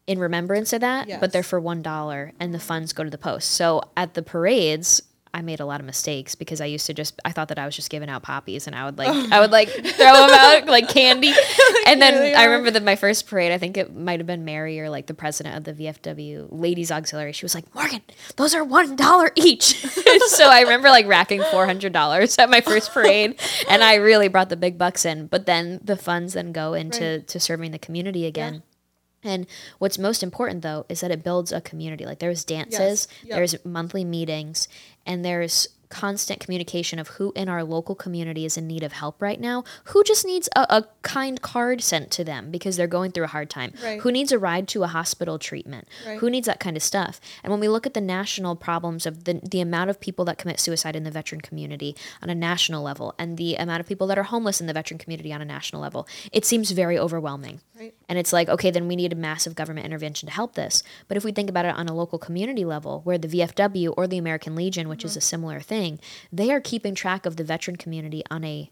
[0.07, 1.20] in remembrance of that, Yes.
[1.20, 3.48] but they're for one dollar, and the funds go to the post.
[3.53, 5.03] So at the parades,
[5.34, 7.64] I made a lot of mistakes because I used to just I thought that I
[7.64, 9.82] was just giving out poppies, and I would like I would like throw
[10.26, 11.32] them out like candy,
[11.86, 14.44] and then really I remember that my first parade, I think it might have been
[14.44, 17.32] Mary or like the president of the VFW Ladies Auxiliary.
[17.32, 18.02] She was like, Morgan,
[18.36, 19.86] those are one dollar each.
[20.26, 24.28] so I remember like racking four hundred dollars at my first parade, and I really
[24.28, 25.28] brought the big bucks in.
[25.28, 28.62] But then the funds then go into to serving the community again.
[29.24, 29.46] And
[29.78, 32.04] what's most important though is that it builds a community.
[32.06, 33.37] Like there's dances, Yep.
[33.37, 34.68] there's monthly meetings,
[35.06, 39.20] and there's constant communication of who in our local community is in need of help
[39.20, 43.12] right now, who just needs a, a kind card sent to them because they're going
[43.12, 44.00] through a hard time, Right.
[44.00, 46.18] who needs a ride to a hospital treatment, Right.
[46.18, 47.20] who needs that kind of stuff.
[47.44, 50.38] And when we look at the national problems of the, the amount of people that
[50.38, 54.07] commit suicide in the veteran community on a national level and the amount of people
[54.07, 57.61] that are homeless in the veteran community on a national level, it seems very overwhelming.
[57.78, 57.94] Right.
[58.09, 60.83] And it's like, okay, then we need a massive government intervention to help this.
[61.09, 64.07] But if we think about it on a local community level, where the VFW or
[64.07, 65.09] the American Legion, which mm-hmm.
[65.09, 65.81] is a similar thing,
[66.32, 68.70] they are keeping track of the veteran community on a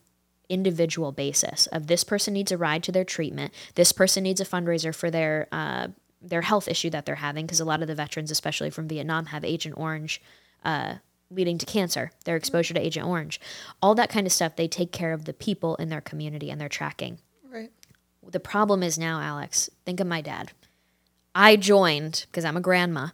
[0.48, 4.44] individual basis of this person needs a ride to their treatment, this person needs a
[4.44, 5.88] fundraiser for their uh,
[6.22, 9.26] their health issue that they're having, because a lot of the veterans, especially from Vietnam,
[9.26, 10.20] have Agent Orange
[10.64, 10.94] uh,
[11.30, 13.40] leading to cancer, their exposure to Agent Orange,
[13.80, 14.56] all that kind of stuff.
[14.56, 17.18] They take care of the people in their community and they're tracking
[17.48, 17.70] Right.
[18.28, 20.52] the problem is now, Alex, think of my dad.
[21.34, 23.08] I joined because I'm a grandma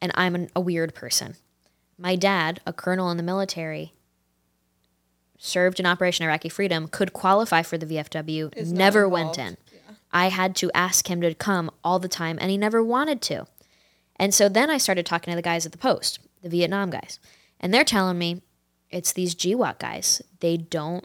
[0.00, 1.36] and I'm an, a weird person.
[1.98, 3.92] My dad, a colonel in the military,
[5.38, 9.58] served in Operation Iraqi Freedom, could qualify for the VFW, Is not never went involved.
[9.76, 9.96] in.
[10.12, 13.46] I had to ask him to come all the time and he never wanted to.
[14.16, 17.18] And so then I started talking to the guys at the post, the Vietnam guys,
[17.60, 18.42] and they're telling me
[18.90, 20.22] it's these GWOT guys.
[20.40, 21.04] They don't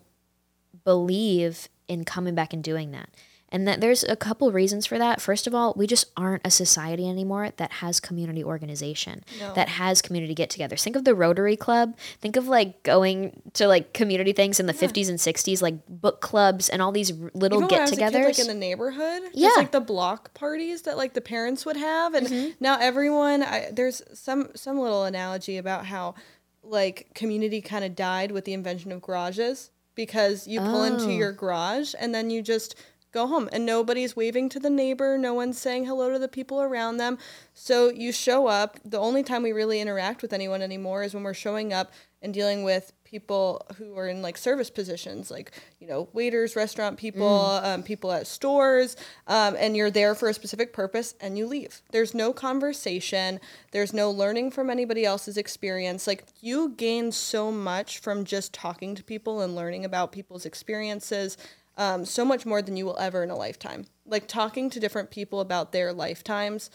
[0.85, 3.09] believe in coming back and doing that.
[3.53, 5.21] And that there's a couple reasons for that.
[5.21, 9.53] First of all, we just aren't a society anymore that has community organization, No.
[9.53, 10.81] that has community get-togethers.
[10.83, 11.95] Think of the Rotary Club.
[12.19, 16.19] Think of like going to like community things in the 50s and 60s, like book
[16.19, 18.23] clubs and all these little Even when I kid, get-togethers.
[18.25, 19.51] like in the neighborhood, Yeah.
[19.55, 22.49] like the block parties that like the parents would have, and Mm-hmm.
[22.59, 23.43] now everyone.
[23.43, 26.15] I, there's some some little analogy about how
[26.63, 31.09] like community kind of died with the invention of garages because you pull into Oh.
[31.09, 32.73] your garage and then you just
[33.13, 33.47] go home.
[33.51, 37.17] And nobody's waving to the neighbor no one's saying hello to the people around them.
[37.53, 38.79] So you show up.
[38.83, 41.91] The only time we really interact with anyone anymore is when we're showing up
[42.21, 46.97] and dealing with people who are in like service positions like you know waiters restaurant
[46.97, 48.95] people um, people at stores
[49.27, 51.81] um, and you're there for a specific purpose and you leave.
[51.91, 53.39] There's no conversation.
[53.71, 56.07] There's no learning from anybody else's experience.
[56.07, 61.37] Like you gain so much from just talking to people and learning about people's experiences
[61.77, 63.85] um, so much more than you will ever in a lifetime.
[64.05, 66.69] Like talking to different people about their lifetimes,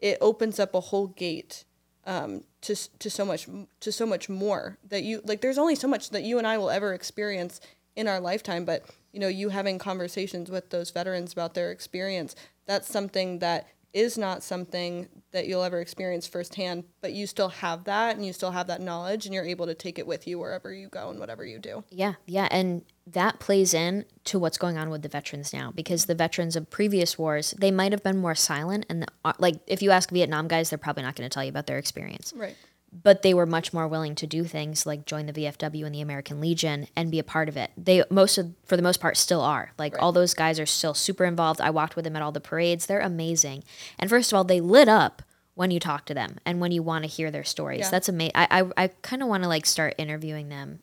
[0.00, 1.64] it opens up a whole gate
[2.04, 3.46] um, to to so much
[3.80, 5.40] to so much more that you like.
[5.40, 7.60] There's only so much that you and I will ever experience
[7.96, 12.36] in our lifetime, but you know, you having conversations with those veterans about their experience,
[12.66, 17.84] that's something that is not something that you'll ever experience firsthand, but you still have
[17.84, 20.38] that and you still have that knowledge and you're able to take it with you
[20.38, 21.82] wherever you go and whatever you do.
[21.90, 26.06] Yeah, yeah, and that plays in to what's going on with the veterans now because
[26.06, 29.56] the veterans of previous wars, they might have been more silent and the, uh, like
[29.66, 32.32] if you ask Vietnam guys, they're probably not going to tell you about their experience.
[32.36, 32.56] Right
[32.92, 36.00] but they were much more willing to do things like join the VFW and the
[36.00, 37.70] American Legion and be a part of it.
[37.76, 39.72] They most of for the most part still are.
[39.78, 40.02] Like right.
[40.02, 41.60] all those guys are still super involved.
[41.60, 42.86] I walked with them at all the parades.
[42.86, 43.64] They're amazing.
[43.98, 45.22] And first of all, they lit up
[45.54, 47.80] when you talk to them and when you want to hear their stories.
[47.80, 47.90] Yeah.
[47.90, 48.32] That's amazing.
[48.34, 50.80] I I, I kind of want to like start interviewing them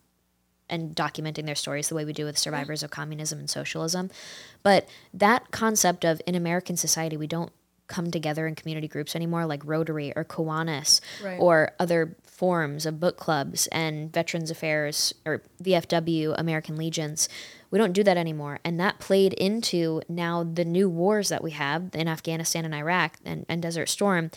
[0.70, 2.44] and documenting their stories the way we do with mm-hmm.
[2.44, 4.10] survivors of communism and socialism.
[4.64, 7.52] But that concept of in American society we don't
[7.88, 11.40] come together in community groups anymore, like Rotary or Kiwanis right.
[11.40, 17.30] or other forms of book clubs and Veterans Affairs or VFW, American Legions.
[17.72, 18.60] We don't do that anymore.
[18.64, 23.18] And that played into now the new wars that we have in Afghanistan and Iraq
[23.24, 24.32] and, and Desert Storm.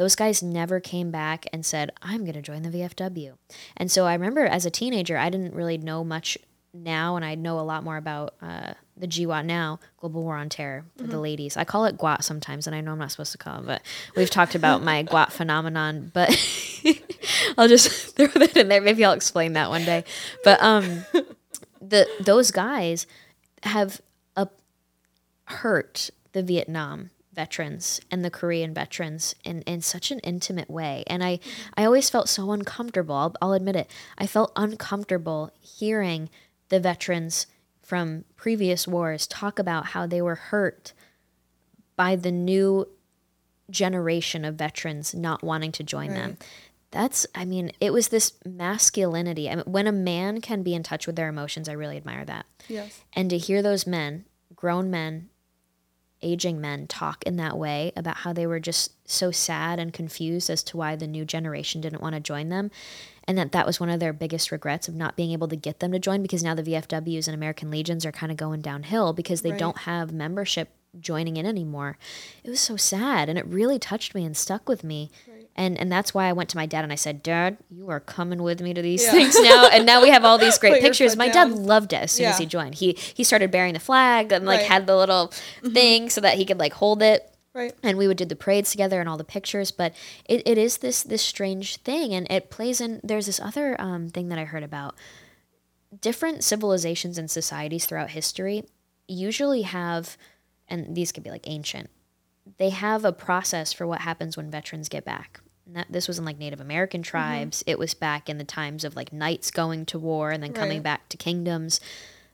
[0.00, 3.34] Those guys never came back and said, I'm going to join the VFW.
[3.76, 6.38] And so I remember as a teenager, I didn't really know much
[6.72, 10.48] now, and I know a lot more about uh, the GWOT now, Global War on
[10.48, 11.12] Terror for mm-hmm.
[11.12, 11.58] the ladies.
[11.58, 13.82] I call it GWOT sometimes, and I know I'm not supposed to call it, but
[14.16, 16.10] we've talked about my GWOT phenomenon.
[16.14, 16.30] But
[17.58, 18.80] I'll just throw that in there.
[18.80, 20.04] Maybe I'll explain that one day.
[20.44, 21.04] But um,
[21.82, 23.06] the those guys
[23.64, 24.00] have
[24.34, 24.48] a,
[25.44, 31.04] hurt the Vietnam veterans and the Korean veterans in, in such an intimate way.
[31.06, 31.72] And I, mm-hmm.
[31.76, 33.14] I always felt so uncomfortable.
[33.14, 33.90] I'll, I'll admit it.
[34.18, 36.28] I felt uncomfortable hearing
[36.68, 37.46] the veterans
[37.82, 40.92] from previous wars talk about how they were hurt
[41.96, 42.88] by the new
[43.70, 46.16] generation of veterans not wanting to join right.
[46.16, 46.38] them.
[46.90, 49.48] That's, I mean, it was this masculinity.
[49.48, 52.24] I mean, when a man can be in touch with their emotions, I really admire
[52.24, 52.46] that.
[52.68, 53.04] Yes.
[53.12, 54.24] And to hear those men,
[54.56, 55.29] grown men,
[56.22, 60.50] aging men talk in that way about how they were just so sad and confused
[60.50, 62.70] as to why the new generation didn't want to join them
[63.30, 65.78] and that that was one of their biggest regrets of not being able to get
[65.78, 69.12] them to join because now the VFWs and American Legions are kind of going downhill
[69.12, 69.58] because they right.
[69.58, 71.96] don't have membership joining in anymore.
[72.42, 75.10] It was so sad and it really touched me and stuck with me.
[75.28, 75.39] Right.
[75.56, 78.00] And and that's why I went to my dad and I said, "Dad, you are
[78.00, 79.10] coming with me to these yeah.
[79.10, 81.16] things now." and now we have all these great pictures.
[81.16, 81.50] My down.
[81.50, 82.30] dad loved it as soon yeah.
[82.30, 82.76] as he joined.
[82.76, 84.68] He he started bearing the flag and like right.
[84.68, 85.72] had the little mm-hmm.
[85.72, 87.26] thing so that he could like hold it.
[87.52, 87.74] Right.
[87.82, 89.92] And we would do the parades together and all the pictures, but
[90.24, 94.08] it, it is this this strange thing and it plays in there's this other um,
[94.08, 94.94] thing that I heard about.
[96.00, 98.62] Different civilizations and societies throughout history
[99.08, 100.16] usually have
[100.68, 101.90] and these could be like ancient.
[102.58, 105.40] They have a process for what happens when veterans get back.
[105.66, 107.10] That, this was in like Native American mm-hmm.
[107.10, 107.58] tribes.
[107.60, 107.70] Mm-hmm.
[107.70, 110.58] It was back in the times of like knights going to war and then right.
[110.60, 111.80] coming back to kingdoms.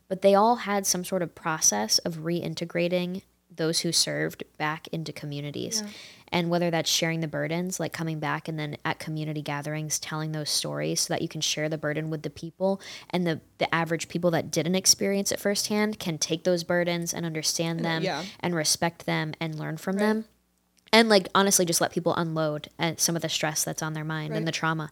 [0.09, 3.23] But they all had some sort of process of reintegrating
[3.55, 5.83] those who served back into communities.
[5.85, 5.91] Yeah.
[6.33, 10.33] And whether that's sharing the burdens, like coming back and then at community gatherings telling
[10.33, 13.73] those stories so that you can share the burden with the people and the, the
[13.75, 18.25] average people that didn't experience it firsthand can take those burdens and understand them yeah.
[18.41, 20.03] and respect them and learn from right.
[20.03, 20.25] them.
[20.93, 24.05] And like honestly just let people unload at some of the stress that's on their
[24.05, 24.37] mind right.
[24.37, 24.91] and the trauma.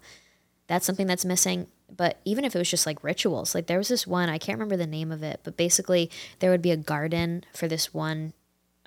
[0.66, 3.88] That's something that's missing but even if it was just like rituals like there was
[3.88, 6.78] this one i can't remember the name of it but basically there would be a
[6.78, 8.32] garden for this one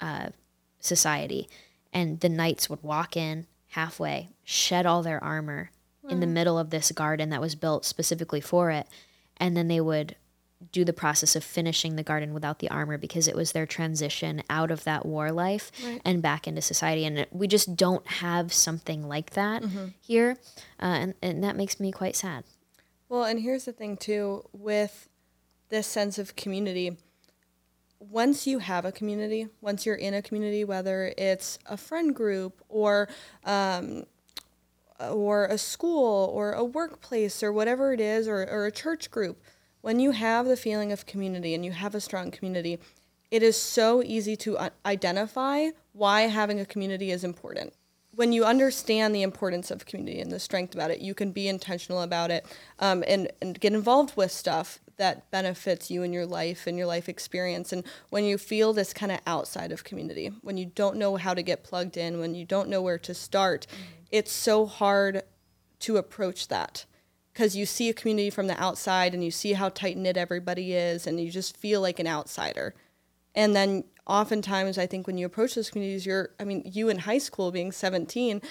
[0.01, 0.29] uh,
[0.79, 1.47] society,
[1.97, 5.71] and the knights would walk in halfway, shed all their armor
[6.05, 6.11] mm.
[6.11, 8.85] in the middle of this garden that was built specifically for it,
[9.37, 10.15] and then they would
[10.71, 14.43] do the process of finishing the garden without the armor because it was their transition
[14.47, 15.99] out of that war life right.
[16.05, 17.03] and back into society.
[17.03, 19.87] And we just don't have something like that mm-hmm.
[19.99, 20.37] here.
[20.79, 22.43] Uh, and, and that makes me quite sad.
[23.09, 25.09] Well, and here's the thing, too, with
[25.69, 26.97] this sense of community
[27.99, 32.61] once you have a community, once you're in a community, whether it's a friend group
[32.69, 33.09] or
[33.43, 34.05] um,
[34.99, 39.39] or a school or a workplace or whatever it is, or, or a church group,
[39.81, 42.79] when you have the feeling of community and you have a strong community,
[43.29, 47.73] it is so easy to identify why having a community is important.
[48.15, 51.47] When you understand the importance of community and the strength about it, you can be
[51.47, 52.45] intentional about it
[52.79, 56.87] um, and, and get involved with stuff that benefits you in your life and your
[56.87, 57.71] life experience.
[57.71, 61.33] And when you feel this kind of outside of community, when you don't know how
[61.33, 63.83] to get plugged in, when you don't know where to start, mm-hmm.
[64.11, 65.23] it's so hard
[65.79, 66.85] to approach that
[67.31, 70.73] because you see a community from the outside and you see how tight knit everybody
[70.73, 72.73] is and you just feel like an outsider.
[73.35, 76.97] And then oftentimes I think when you approach those communities, you're I mean, you in
[76.97, 78.41] high school being 17,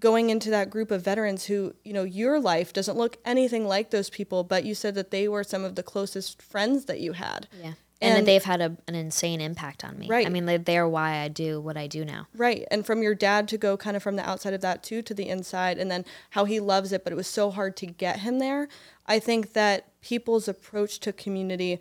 [0.00, 3.90] going into that group of veterans who, you know, your life doesn't look anything like
[3.90, 7.12] those people, but you said that they were some of the closest friends that you
[7.12, 7.46] had.
[7.62, 7.74] Yeah.
[8.02, 10.08] And, that they've had a, an insane impact on me.
[10.08, 10.26] Right.
[10.26, 12.28] I mean, they, they're why I do what I do now.
[12.34, 12.66] Right.
[12.70, 15.12] And from your dad to go kind of from the outside of that too to
[15.12, 18.20] the inside, and then how he loves it, but it was so hard to get
[18.20, 18.68] him there.
[19.04, 21.78] I think that people's approach to community,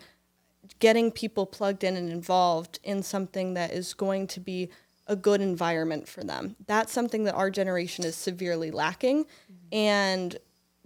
[0.80, 4.70] getting people plugged in and involved in something that is going to be
[5.10, 9.26] a good environment for them, that's something that our generation is severely lacking.
[9.26, 9.76] Mm-hmm.
[9.76, 10.38] And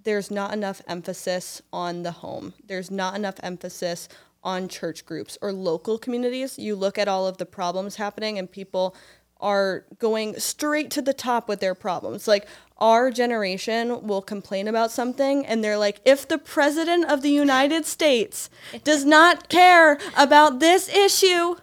[0.04, 2.54] there's not enough emphasis on the home.
[2.66, 4.10] There's not enough emphasis
[4.44, 6.58] on church groups or local communities.
[6.58, 8.96] You look at all of the problems happening, and people
[9.44, 12.28] are going straight to the top with their problems.
[12.28, 12.48] Like
[12.78, 17.86] our generation will complain about something and they're like, if the president of the United
[17.86, 18.50] States
[18.86, 21.56] does not care about this issue,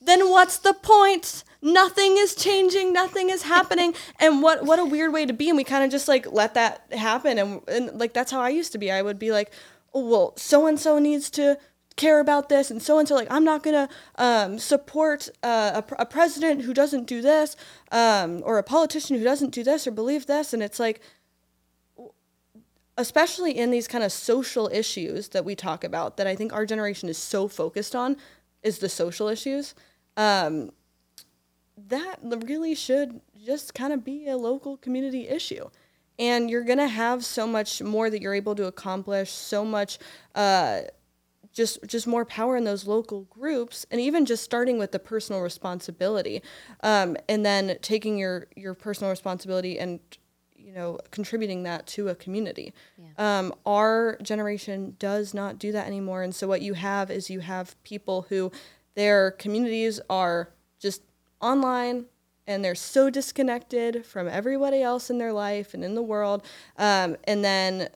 [0.00, 1.44] then what's the point?
[1.64, 3.94] Nothing is changing, nothing is happening.
[4.20, 5.48] And what what a weird way to be.
[5.48, 7.38] And we kind of just like let that happen.
[7.38, 8.92] And, and like that's how I used to be.
[8.92, 9.50] I would be like,
[9.94, 11.56] oh, well, so and so needs to
[11.96, 16.02] care about this and so and so like i'm not to um, support uh, a,
[16.02, 17.56] a, president who doesn't do this
[17.92, 21.00] um, or a politician who doesn't do this or believe this and it's like
[22.98, 26.66] especially in these kind of social issues that we talk about that i think our
[26.66, 28.16] generation is so focused on
[28.64, 29.72] is the social issues
[30.16, 30.72] um,
[31.76, 35.68] that really should just kind of be a local community issue
[36.18, 39.98] and you're going to have so much more that you're able to accomplish so much
[40.34, 40.80] uh,
[41.52, 45.40] just just more power in those local groups and even just starting with the personal
[45.40, 46.42] responsibility
[46.82, 50.00] um, and then taking your your personal responsibility and
[50.56, 53.38] you know contributing that to a community yeah.
[53.38, 57.40] um, our generation does not do that anymore and so what you have is you
[57.40, 58.50] have people who
[58.96, 60.50] their communities are
[60.80, 61.02] just
[61.44, 62.06] online
[62.46, 66.44] and they're so disconnected from everybody else in their life and in the world
[66.78, 67.88] um, and then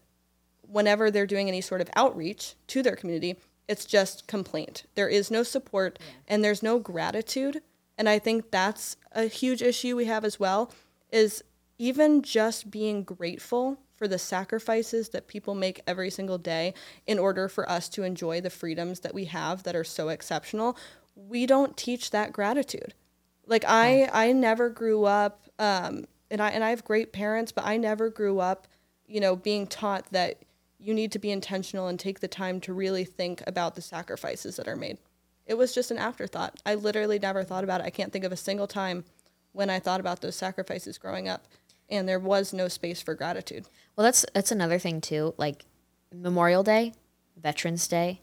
[0.62, 3.36] whenever they're doing any sort of outreach to their community
[3.68, 4.84] it's just complaint.
[4.94, 6.06] There is no support yeah.
[6.26, 7.60] and there's no gratitude.
[7.98, 10.72] And I think that's a huge issue we have as well
[11.12, 11.44] is
[11.78, 16.72] even just being grateful for the sacrifices that people make every single day
[17.06, 20.76] in order for us to enjoy the freedoms that we have that are so exceptional.
[21.14, 22.94] We don't teach that gratitude.
[23.48, 27.64] Like I I never grew up um, and I and I have great parents, but
[27.66, 28.68] I never grew up,
[29.06, 30.42] you know, being taught that
[30.78, 34.56] you need to be intentional and take the time to really think about the sacrifices
[34.56, 34.98] that are made.
[35.46, 36.60] It was just an afterthought.
[36.64, 37.84] I literally never thought about it.
[37.84, 39.04] I can't think of a single time
[39.52, 41.48] when I thought about those sacrifices growing up
[41.88, 43.66] and there was no space for gratitude.
[43.96, 45.34] Well, that's that's another thing too.
[45.36, 45.64] Like
[46.12, 46.94] Memorial Day,
[47.36, 48.20] Veterans Day,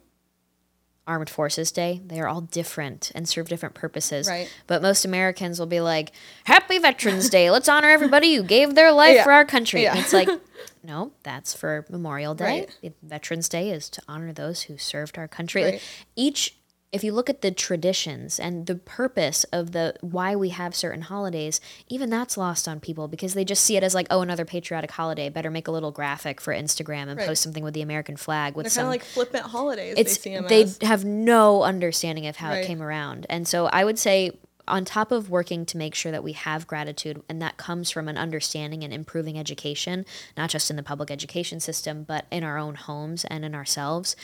[1.07, 4.27] Armed Forces Day, they are all different and serve different purposes.
[4.27, 4.51] Right.
[4.65, 6.11] But most Americans will be like,
[6.45, 7.51] Happy Veterans Day.
[7.51, 9.23] Let's honor everybody who gave their life yeah.
[9.23, 9.83] for our country.
[9.83, 9.97] Yeah.
[9.97, 10.29] It's like,
[10.83, 12.67] no, that's for Memorial Day.
[12.83, 12.93] Right.
[13.03, 15.63] Veterans Day is to honor those who served our country.
[15.63, 15.81] Right.
[16.15, 16.55] Each
[16.95, 21.01] if you look at the traditions and the purpose of the why we have certain
[21.01, 24.45] holidays, even that's lost on people because they just see it as like, oh, another
[24.45, 25.27] patriotic holiday.
[25.27, 27.27] Better make a little graphic for Instagram and right.
[27.27, 28.55] post something with the American flag.
[28.55, 29.95] With They're some kind of like flippant holidays.
[29.97, 32.63] It's they, they have no understanding of how right.
[32.63, 34.31] it came around, and so I would say
[34.67, 38.07] on top of working to make sure that we have gratitude, and that comes from
[38.07, 40.05] an understanding and improving education,
[40.37, 44.15] not just in the public education system, but in our own homes and in ourselves,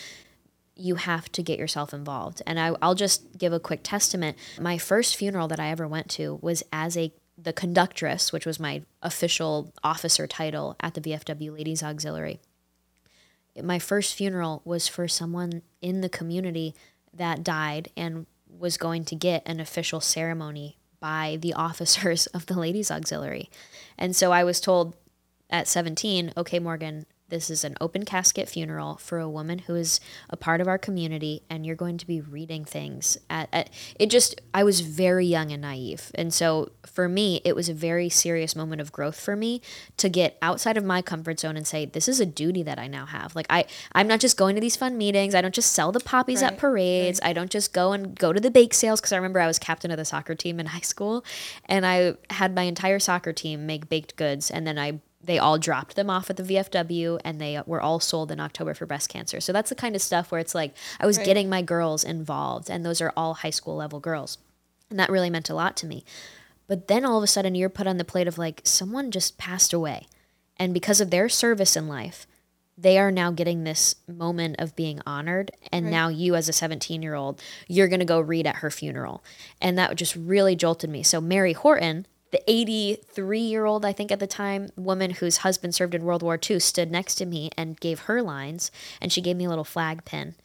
[0.82, 2.41] you have to get yourself involved.
[2.45, 4.38] And I, will just give a quick testament.
[4.59, 8.59] My first funeral that I ever went to was as a the conductress, which was
[8.59, 12.39] my official officer title at the VFW Ladies Auxiliary.
[13.61, 16.75] My first funeral was for someone in the community
[17.13, 22.59] that died and was going to get an official ceremony by the officers of the
[22.59, 23.49] Ladies Auxiliary.
[23.97, 24.95] And so I was told
[25.49, 29.99] at 17, okay, Morgan, this is an open casket funeral for a woman who is
[30.29, 33.17] a part of our community, and you're going to be reading things.
[33.29, 36.11] At, at, it just, I was very young and naive.
[36.13, 39.61] And so for me, it was a very serious moment of growth for me
[39.97, 42.88] to get outside of my comfort zone and say, this is a duty that I
[42.88, 43.36] now have.
[43.36, 45.34] Like, I, I'm not just going to these fun meetings.
[45.34, 47.19] I don't just sell the poppies right, at parades.
[47.21, 47.29] Right.
[47.29, 48.99] I don't just go and go to the bake sales.
[49.01, 51.23] Because I remember I was captain of the soccer team in high school,
[51.65, 55.57] and I had my entire soccer team make baked goods, and then I they all
[55.57, 59.09] dropped them off at the VFW and they were all sold in October for breast
[59.09, 59.39] cancer.
[59.39, 61.26] So that's the kind of stuff where it's like I was right.
[61.26, 64.38] getting my girls involved and those are all high school level girls.
[64.89, 66.03] And that really meant a lot to me.
[66.67, 69.38] But then all of a sudden you're put on the plate of like someone just
[69.38, 70.07] passed away.
[70.57, 72.28] And because of their service in life,
[72.78, 75.91] they are now getting this moment of being honored and Right.
[75.91, 79.24] now you as a 17 year old you're going to go read at her funeral
[79.61, 84.11] and that just really jolted me so mary horton the 83 year old i think
[84.11, 87.49] at the time woman whose husband served in world war ii stood next to me
[87.57, 90.36] and gave her lines and she gave me a little flag pin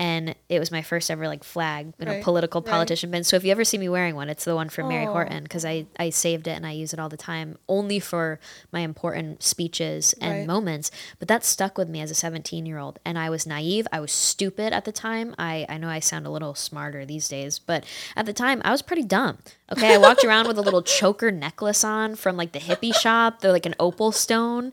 [0.00, 2.70] and it was my first ever like flag, you know, Right, political right.
[2.70, 3.22] politician pin.
[3.22, 5.64] So if you ever see me wearing one, it's the one from Mary Horton because
[5.66, 8.40] I I saved it and I use it all the time, only for
[8.72, 10.46] my important speeches and Right.
[10.46, 10.90] moments.
[11.18, 13.86] But that stuck with me as a 17 year old, and I was naive.
[13.92, 15.34] I was stupid at the time.
[15.38, 17.84] I I know I sound a little smarter these days, but
[18.16, 19.38] at the time I was pretty dumb.
[19.72, 23.40] Okay, I walked around with a little choker necklace on from like the hippie shop.
[23.40, 24.72] They're like an opal stone,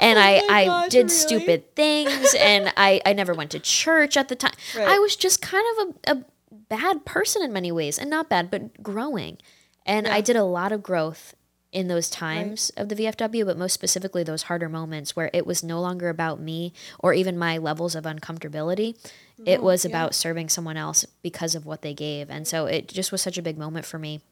[0.00, 1.08] and oh I Oh I gosh, did really?
[1.24, 4.52] stupid things, and I I never went to church at the time.
[4.74, 4.88] Right.
[4.88, 6.24] I was just kind of a, a
[6.68, 9.38] bad person in many ways, and not bad, but growing.
[9.84, 11.34] And I did a lot of growth
[11.72, 15.62] in those times of the VFW, but most specifically those harder moments where it was
[15.62, 18.96] no longer about me or even my levels of uncomfortability.
[19.44, 19.90] it was yeah.
[19.90, 22.30] about serving someone else because of what they gave.
[22.30, 24.22] And so it just was such a big moment for me.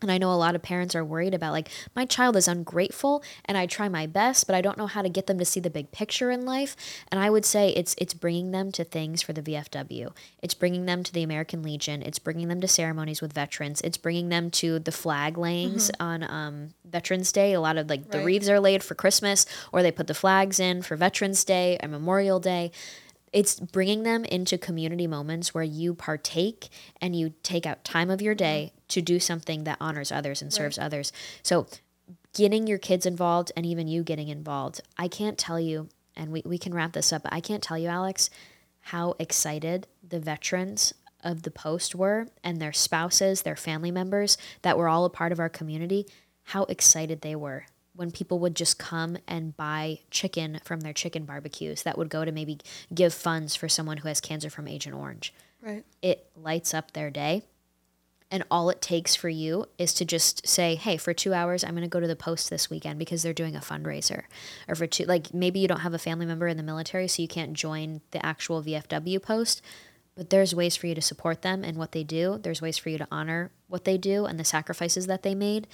[0.00, 3.22] And I know a lot of parents are worried about like my child is ungrateful
[3.44, 5.60] and I try my best, but I don't know how to get them to see
[5.60, 6.76] the big picture in life.
[7.10, 10.12] And I would say it's it's bringing them to things for the VFW.
[10.42, 12.02] It's bringing them to the American Legion.
[12.02, 13.80] It's bringing them to ceremonies with veterans.
[13.82, 17.52] It's bringing them to the flag layings on um, Veterans Day.
[17.52, 20.60] A lot of like the wreaths are laid for Christmas, or they put the flags
[20.60, 22.70] in for Veterans Day and Memorial Day
[23.32, 26.68] it's bringing them into community moments where you partake
[27.00, 28.38] and you take out time of your mm-hmm.
[28.38, 31.12] day to do something that honors others and serves others.
[31.42, 31.66] So,
[32.34, 36.42] getting your kids involved and even you getting involved, I can't tell you, and we,
[36.44, 38.30] we can wrap this up, but I can't tell you, Alex,
[38.80, 44.78] how excited the veterans of the post were and their spouses, their family members that
[44.78, 46.06] were all a part of our community,
[46.44, 47.66] how excited they were
[47.98, 52.24] when people would just come and buy chicken from their chicken barbecues that would go
[52.24, 52.56] to maybe
[52.94, 55.34] give funds for someone who has cancer from Agent Orange.
[55.60, 55.84] Right.
[56.00, 57.42] It lights up their day.
[58.30, 61.72] And all it takes for you is to just say, hey, for two hours, I'm
[61.72, 64.22] going to go to the post this weekend because they're doing a fundraiser.
[64.68, 67.20] Or for two, like maybe you don't have a family member in the military, so
[67.20, 69.60] you can't join the actual VFW post.
[70.14, 72.38] But there's ways for you to support them and what they do.
[72.40, 75.66] There's ways for you to honor what they do and the sacrifices that they made.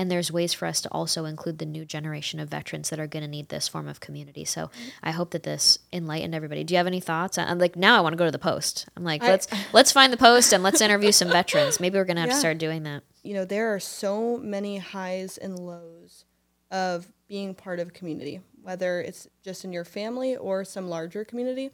[0.00, 3.06] And there's ways for us to also include the new generation of veterans that are
[3.06, 4.46] going to need this form of community.
[4.46, 4.88] So mm-hmm.
[5.02, 6.64] I hope that this enlightened everybody.
[6.64, 7.36] Do you have any thoughts?
[7.36, 8.88] I'm like now I want to go to the post.
[8.96, 11.80] I'm like I- let's let's find the post and let's interview some veterans.
[11.80, 13.02] Maybe we're going to have to start doing that.
[13.22, 16.24] you know, there are so many highs and lows
[16.70, 21.26] of being part of a community, whether it's just in your family or some larger
[21.26, 21.72] community.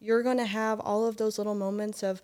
[0.00, 2.22] You're going to have all of those little moments of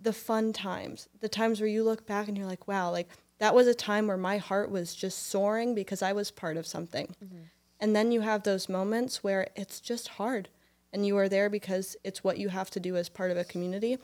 [0.00, 3.08] the fun times, the times where you look back and you're like, wow, like
[3.44, 6.66] that was a time where my heart was just soaring because I was part of
[6.66, 7.14] something.
[7.22, 7.42] Mm-hmm.
[7.78, 10.48] And then you have those moments where it's just hard
[10.94, 13.44] and you are there because it's what you have to do as part of a
[13.44, 13.98] community.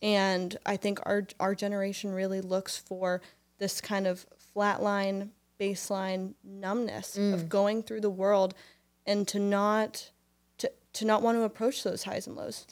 [0.00, 3.20] And I think our our generation really looks for
[3.58, 4.24] this kind of
[4.56, 5.28] flatline,
[5.60, 7.48] baseline numbness of mm.
[7.50, 8.54] going through the world
[9.04, 10.10] and to not
[10.56, 12.66] to, to not want to approach those highs and lows.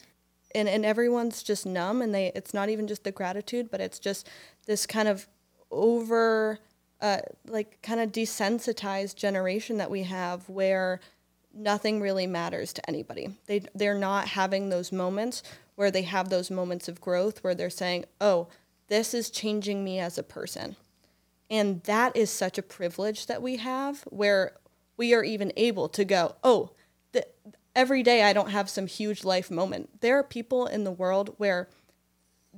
[0.55, 3.99] And and everyone's just numb and they it's not even just the gratitude, but it's
[3.99, 4.27] just
[4.65, 5.29] this kind of
[5.75, 6.59] over
[7.01, 11.01] uh, like kind of desensitized generation that we have where
[11.53, 13.37] nothing really matters to anybody.
[13.47, 15.43] They they're not having those moments
[15.75, 18.49] where they have those moments of growth where they're saying, "Oh,
[18.89, 20.77] this is changing me as a person."
[21.51, 24.55] And that is such a privilege that we have where
[24.97, 26.71] we are even able to go, "Oh,
[27.13, 27.27] the,
[27.77, 31.35] every day I don't have some huge life moment." There are people in the world
[31.37, 31.69] where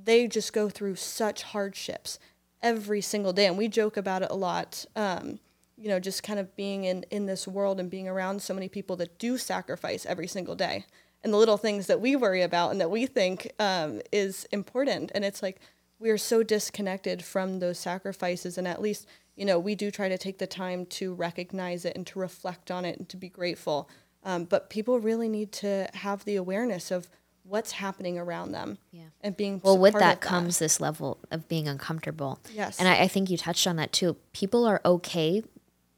[0.01, 2.19] they just go through such hardships
[2.61, 5.39] every single day and we joke about it a lot um,
[5.77, 8.67] you know just kind of being in in this world and being around so many
[8.67, 10.85] people that do sacrifice every single day.
[11.23, 15.11] And the little things that we worry about and that we think um, is important.
[15.15, 15.59] And it's like
[15.99, 18.57] we're so disconnected from those sacrifices.
[18.57, 21.95] And at least you know we do try to take the time to recognize it
[21.95, 23.89] and to reflect on it and to be grateful.
[24.23, 27.07] Um, but people really need to have the awareness of
[27.47, 29.03] what's happening around them Yeah.
[29.21, 32.39] and being Well, with that comes this level of being uncomfortable.
[32.53, 32.77] Yes.
[32.79, 34.17] And I, I think you touched on that too.
[34.33, 35.43] People are okay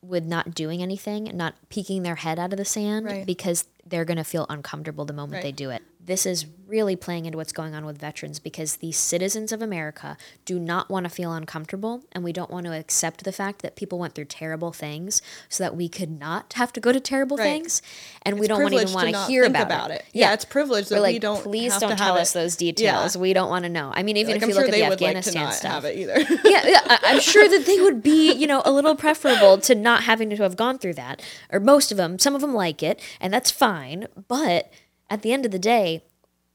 [0.01, 3.25] with not doing anything, and not peeking their head out of the sand Right.
[3.25, 5.43] because they're going to feel uncomfortable the moment Right.
[5.43, 5.81] they do it.
[6.09, 10.15] This is really playing into what's going on with veterans because the citizens of America
[10.45, 13.75] do not want to feel uncomfortable and we don't want to accept the fact that
[13.75, 17.37] people went through terrible things so that we could not have to go to terrible
[17.37, 17.43] Right.
[17.45, 17.81] things
[18.23, 20.05] and we don't want even want to not hear think about, it.
[20.13, 21.41] Yeah, it's privilege that like, we don't.
[21.41, 22.39] please have don't to tell us it.
[22.39, 23.15] those details.
[23.15, 23.21] Yeah.
[23.21, 23.91] We don't want to know.
[23.95, 25.53] I mean, even Like, if I'm you sure look at the like to Afghanistan not
[25.55, 26.19] stuff, have it either.
[26.45, 30.03] yeah, yeah, I'm sure that they would be, you know, a little preferable to not
[30.03, 31.21] having to have gone through that.
[31.51, 34.07] Or most of them, some of them like it, and that's fine.
[34.27, 34.71] But
[35.09, 36.03] at the end of the day,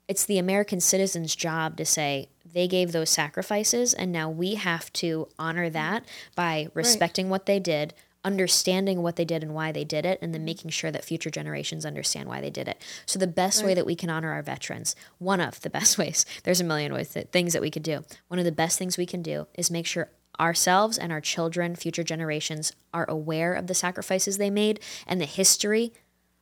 [0.08, 4.92] it's the American citizens' job to say they gave those sacrifices, and now we have
[4.94, 6.04] to honor that
[6.36, 7.94] by respecting what they did.
[8.26, 10.46] Understanding what they did and why they did it, and then mm-hmm.
[10.46, 12.80] making sure that future generations understand why they did it.
[13.04, 16.24] So, the best way that we can honor our veterans, one of the best ways,
[16.42, 18.02] there's a million ways that, things that we could do.
[18.28, 20.08] One of the best things we can do is make sure
[20.40, 25.26] ourselves and our children, future generations, are aware of the sacrifices they made and the
[25.26, 25.92] history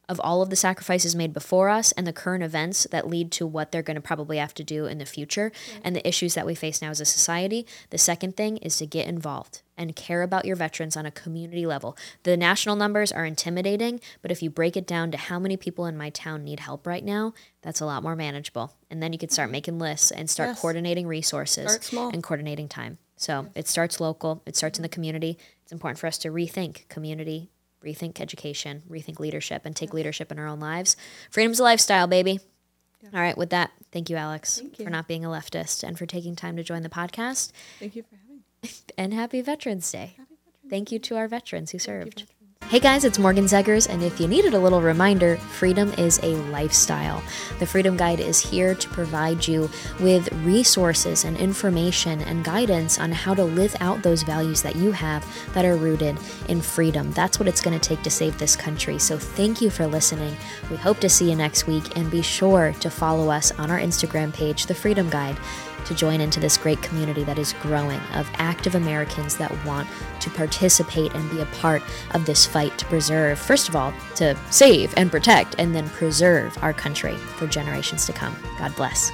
[0.09, 3.47] of all of the sacrifices made before us and the current events that lead to
[3.47, 6.47] what they're going to probably have to do in the future and the issues that
[6.47, 7.67] we face now as a society.
[7.91, 11.67] The second thing is to get involved and care about your veterans on a community
[11.67, 11.97] level.
[12.25, 15.87] The national numbers are intimidating, but if you break it down to how many people
[15.87, 17.33] in my town need help right now,
[17.63, 18.75] that's a lot more manageable.
[18.91, 19.53] And then you can start mm-hmm.
[19.53, 20.61] making lists and start Yes.
[20.61, 22.99] coordinating resources Start and coordinating time.
[23.17, 24.95] So it starts local, it starts in the mm-hmm.
[24.95, 25.39] community.
[25.63, 27.51] It's important for us to rethink community,
[27.83, 30.97] rethink education, rethink leadership, and take leadership in our own lives.
[31.31, 32.41] Freedom's a lifestyle, baby.
[33.13, 34.85] All right, with that, thank you, Alex, you.
[34.85, 37.51] for not being a leftist and for taking time to join the podcast.
[37.81, 38.71] Thank you for having me.
[38.97, 40.17] And happy Veterans Day.
[40.71, 42.25] Thank you to our veterans who served.
[42.69, 46.37] Hey guys, it's Morgan Zegers, and if you needed a little reminder, freedom is a
[46.51, 47.23] lifestyle.
[47.59, 49.69] The Freedom Guide is here to provide you
[50.01, 54.91] with resources and information and guidance on how to live out those values that you
[54.91, 56.17] have that are rooted
[56.49, 57.13] in freedom.
[57.13, 58.99] That's what it's going to take to save this country.
[58.99, 60.35] So thank you for listening.
[60.71, 63.81] We hope to see you next week, and be sure to follow us on our
[63.81, 65.37] Instagram page, The Freedom Guide
[65.87, 69.89] to join into this great community that is growing of active Americans that want
[70.21, 74.37] to participate and be a part of this fight to preserve, first of all, to
[74.51, 78.37] save and protect, and then preserve our country for generations to come.
[78.59, 79.11] God bless.